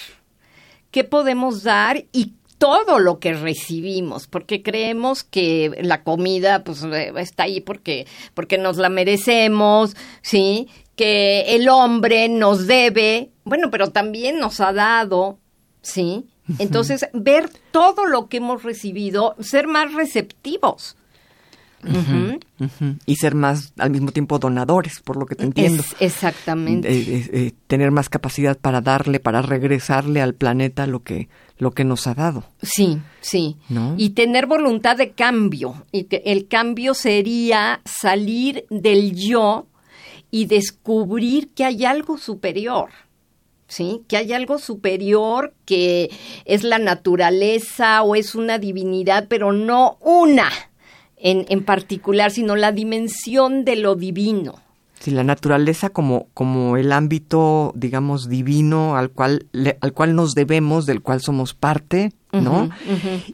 ¿Qué 0.90 1.03
podemos 1.03 1.64
dar 1.64 2.05
y 2.12 2.35
todo 2.64 2.98
lo 2.98 3.18
que 3.18 3.35
recibimos, 3.35 4.27
porque 4.27 4.62
creemos 4.62 5.22
que 5.22 5.70
la 5.83 6.03
comida 6.03 6.64
pues 6.64 6.83
eh, 6.85 7.12
está 7.18 7.42
ahí 7.42 7.61
porque 7.61 8.07
porque 8.33 8.57
nos 8.57 8.79
la 8.79 8.88
merecemos, 8.88 9.94
¿sí? 10.22 10.68
Que 10.96 11.57
el 11.57 11.68
hombre 11.68 12.31
nos 12.31 12.66
debe, 12.66 13.33
bueno, 13.44 13.68
pero 13.70 13.90
también 13.90 14.38
nos 14.38 14.61
ha 14.61 14.72
dado, 14.72 15.38
¿sí? 15.83 16.24
Entonces, 16.59 17.07
ver 17.12 17.50
todo 17.70 18.07
lo 18.07 18.29
que 18.29 18.38
hemos 18.38 18.62
recibido, 18.62 19.37
ser 19.40 19.66
más 19.66 19.92
receptivos. 19.92 20.96
Y 23.05 23.16
ser 23.16 23.35
más 23.35 23.74
al 23.77 23.90
mismo 23.90 24.11
tiempo 24.11 24.38
donadores, 24.38 25.00
por 25.00 25.18
lo 25.18 25.27
que 25.27 25.35
te 25.35 25.44
entiendo. 25.44 25.85
exactamente. 26.00 26.90
Eh, 26.90 27.31
eh, 27.31 27.53
tener 27.66 27.90
más 27.90 28.09
capacidad 28.09 28.57
para 28.57 28.81
darle, 28.81 29.20
para 29.20 29.42
regresarle 29.42 30.22
al 30.22 30.33
planeta 30.33 30.87
lo 30.87 31.03
que, 31.03 31.29
lo 31.56 31.72
que 31.72 31.84
nos 31.84 32.06
ha 32.06 32.14
dado. 32.14 32.44
Sí, 32.62 32.98
sí. 33.20 33.56
Y 33.96 34.10
tener 34.10 34.46
voluntad 34.46 34.96
de 34.96 35.12
cambio. 35.12 35.84
Y 35.92 36.04
que 36.04 36.22
el 36.26 36.48
cambio 36.48 36.94
sería 36.94 37.80
salir 37.84 38.66
del 38.70 39.14
yo 39.14 39.66
y 40.30 40.46
descubrir 40.46 41.50
que 41.50 41.64
hay 41.64 41.84
algo 41.84 42.18
superior. 42.18 42.90
¿Sí? 43.66 44.02
Que 44.08 44.16
hay 44.18 44.32
algo 44.32 44.58
superior 44.58 45.54
que 45.64 46.10
es 46.44 46.64
la 46.64 46.78
naturaleza 46.78 48.02
o 48.02 48.14
es 48.14 48.34
una 48.34 48.58
divinidad, 48.58 49.26
pero 49.28 49.52
no 49.52 49.96
una 50.00 50.50
en, 51.16 51.46
en 51.48 51.64
particular, 51.64 52.30
sino 52.30 52.56
la 52.56 52.72
dimensión 52.72 53.64
de 53.64 53.76
lo 53.76 53.94
divino. 53.94 54.63
Sí, 55.04 55.10
la 55.10 55.22
naturaleza 55.22 55.90
como, 55.90 56.28
como 56.32 56.78
el 56.78 56.90
ámbito, 56.90 57.72
digamos, 57.76 58.26
divino 58.26 58.96
al 58.96 59.10
cual, 59.10 59.44
al 59.82 59.92
cual 59.92 60.16
nos 60.16 60.32
debemos, 60.32 60.86
del 60.86 61.02
cual 61.02 61.20
somos 61.20 61.52
parte, 61.52 62.14
¿no? 62.32 62.70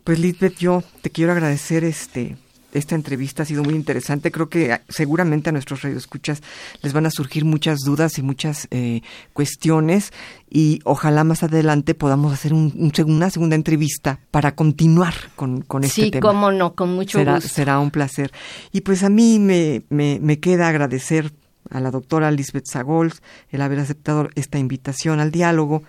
Pues 0.03 0.19
Lisbeth, 0.19 0.59
yo 0.59 0.83
te 1.01 1.11
quiero 1.11 1.31
agradecer 1.31 1.85
este 1.85 2.37
esta 2.73 2.95
entrevista 2.95 3.43
ha 3.43 3.47
sido 3.47 3.65
muy 3.65 3.75
interesante. 3.75 4.31
Creo 4.31 4.49
que 4.49 4.73
ah, 4.73 4.83
seguramente 4.89 5.51
a 5.51 5.53
nuestros 5.53 5.83
radioescuchas 5.83 6.43
les 6.83 6.93
van 6.93 7.07
a 7.07 7.11
surgir 7.11 7.45
muchas 7.45 7.81
dudas 7.81 8.19
y 8.19 8.23
muchas 8.23 8.69
eh, 8.71 9.03
cuestiones 9.33 10.13
y 10.49 10.81
ojalá 10.85 11.25
más 11.25 11.43
adelante 11.43 11.95
podamos 11.95 12.33
hacer 12.33 12.53
un, 12.53 12.93
una 13.07 13.31
segunda 13.31 13.57
entrevista 13.57 14.21
para 14.31 14.55
continuar 14.55 15.15
con, 15.37 15.63
con 15.63 15.85
este 15.85 16.11
tema. 16.11 16.15
Sí, 16.15 16.21
cómo 16.21 16.53
no, 16.53 16.75
con 16.75 16.95
mucho 16.95 17.19
será, 17.19 17.35
gusto. 17.37 17.49
Será 17.49 17.79
un 17.79 17.91
placer. 17.91 18.33
Y 18.73 18.83
pues 18.83 19.03
a 19.03 19.09
mí 19.09 19.39
me, 19.39 19.83
me, 19.89 20.19
me 20.21 20.39
queda 20.39 20.69
agradecer 20.69 21.33
a 21.71 21.81
la 21.81 21.91
doctora 21.91 22.31
Lisbeth 22.31 22.67
Sagols 22.67 23.23
el 23.51 23.63
haber 23.63 23.79
aceptado 23.79 24.29
esta 24.35 24.59
invitación 24.59 25.21
al 25.21 25.31
diálogo, 25.31 25.83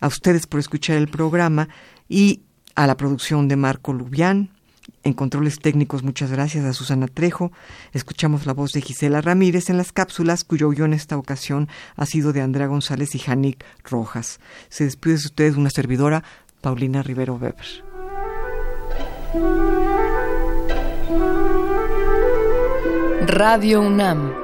a 0.00 0.06
ustedes 0.06 0.46
por 0.46 0.60
escuchar 0.60 0.96
el 0.96 1.08
programa 1.08 1.68
y 2.08 2.42
a 2.74 2.86
la 2.86 2.96
producción 2.96 3.48
de 3.48 3.56
Marco 3.56 3.92
Lubián, 3.92 4.50
en 5.02 5.12
controles 5.12 5.58
técnicos, 5.58 6.02
muchas 6.02 6.30
gracias 6.30 6.64
a 6.64 6.72
Susana 6.72 7.08
Trejo. 7.08 7.52
Escuchamos 7.92 8.46
la 8.46 8.52
voz 8.52 8.72
de 8.72 8.80
Gisela 8.80 9.20
Ramírez 9.20 9.70
en 9.70 9.76
las 9.76 9.92
cápsulas, 9.92 10.44
cuyo 10.44 10.70
guion 10.70 10.92
esta 10.92 11.16
ocasión 11.16 11.68
ha 11.96 12.06
sido 12.06 12.32
de 12.32 12.42
Andrea 12.42 12.66
González 12.66 13.14
y 13.14 13.18
Janik 13.18 13.64
Rojas. 13.84 14.40
Se 14.68 14.84
despide 14.84 15.14
de 15.14 15.26
ustedes 15.26 15.56
una 15.56 15.70
servidora, 15.70 16.24
Paulina 16.60 17.02
Rivero 17.02 17.34
Weber. 17.34 17.84
Radio 23.26 23.80
UNAM 23.80 24.43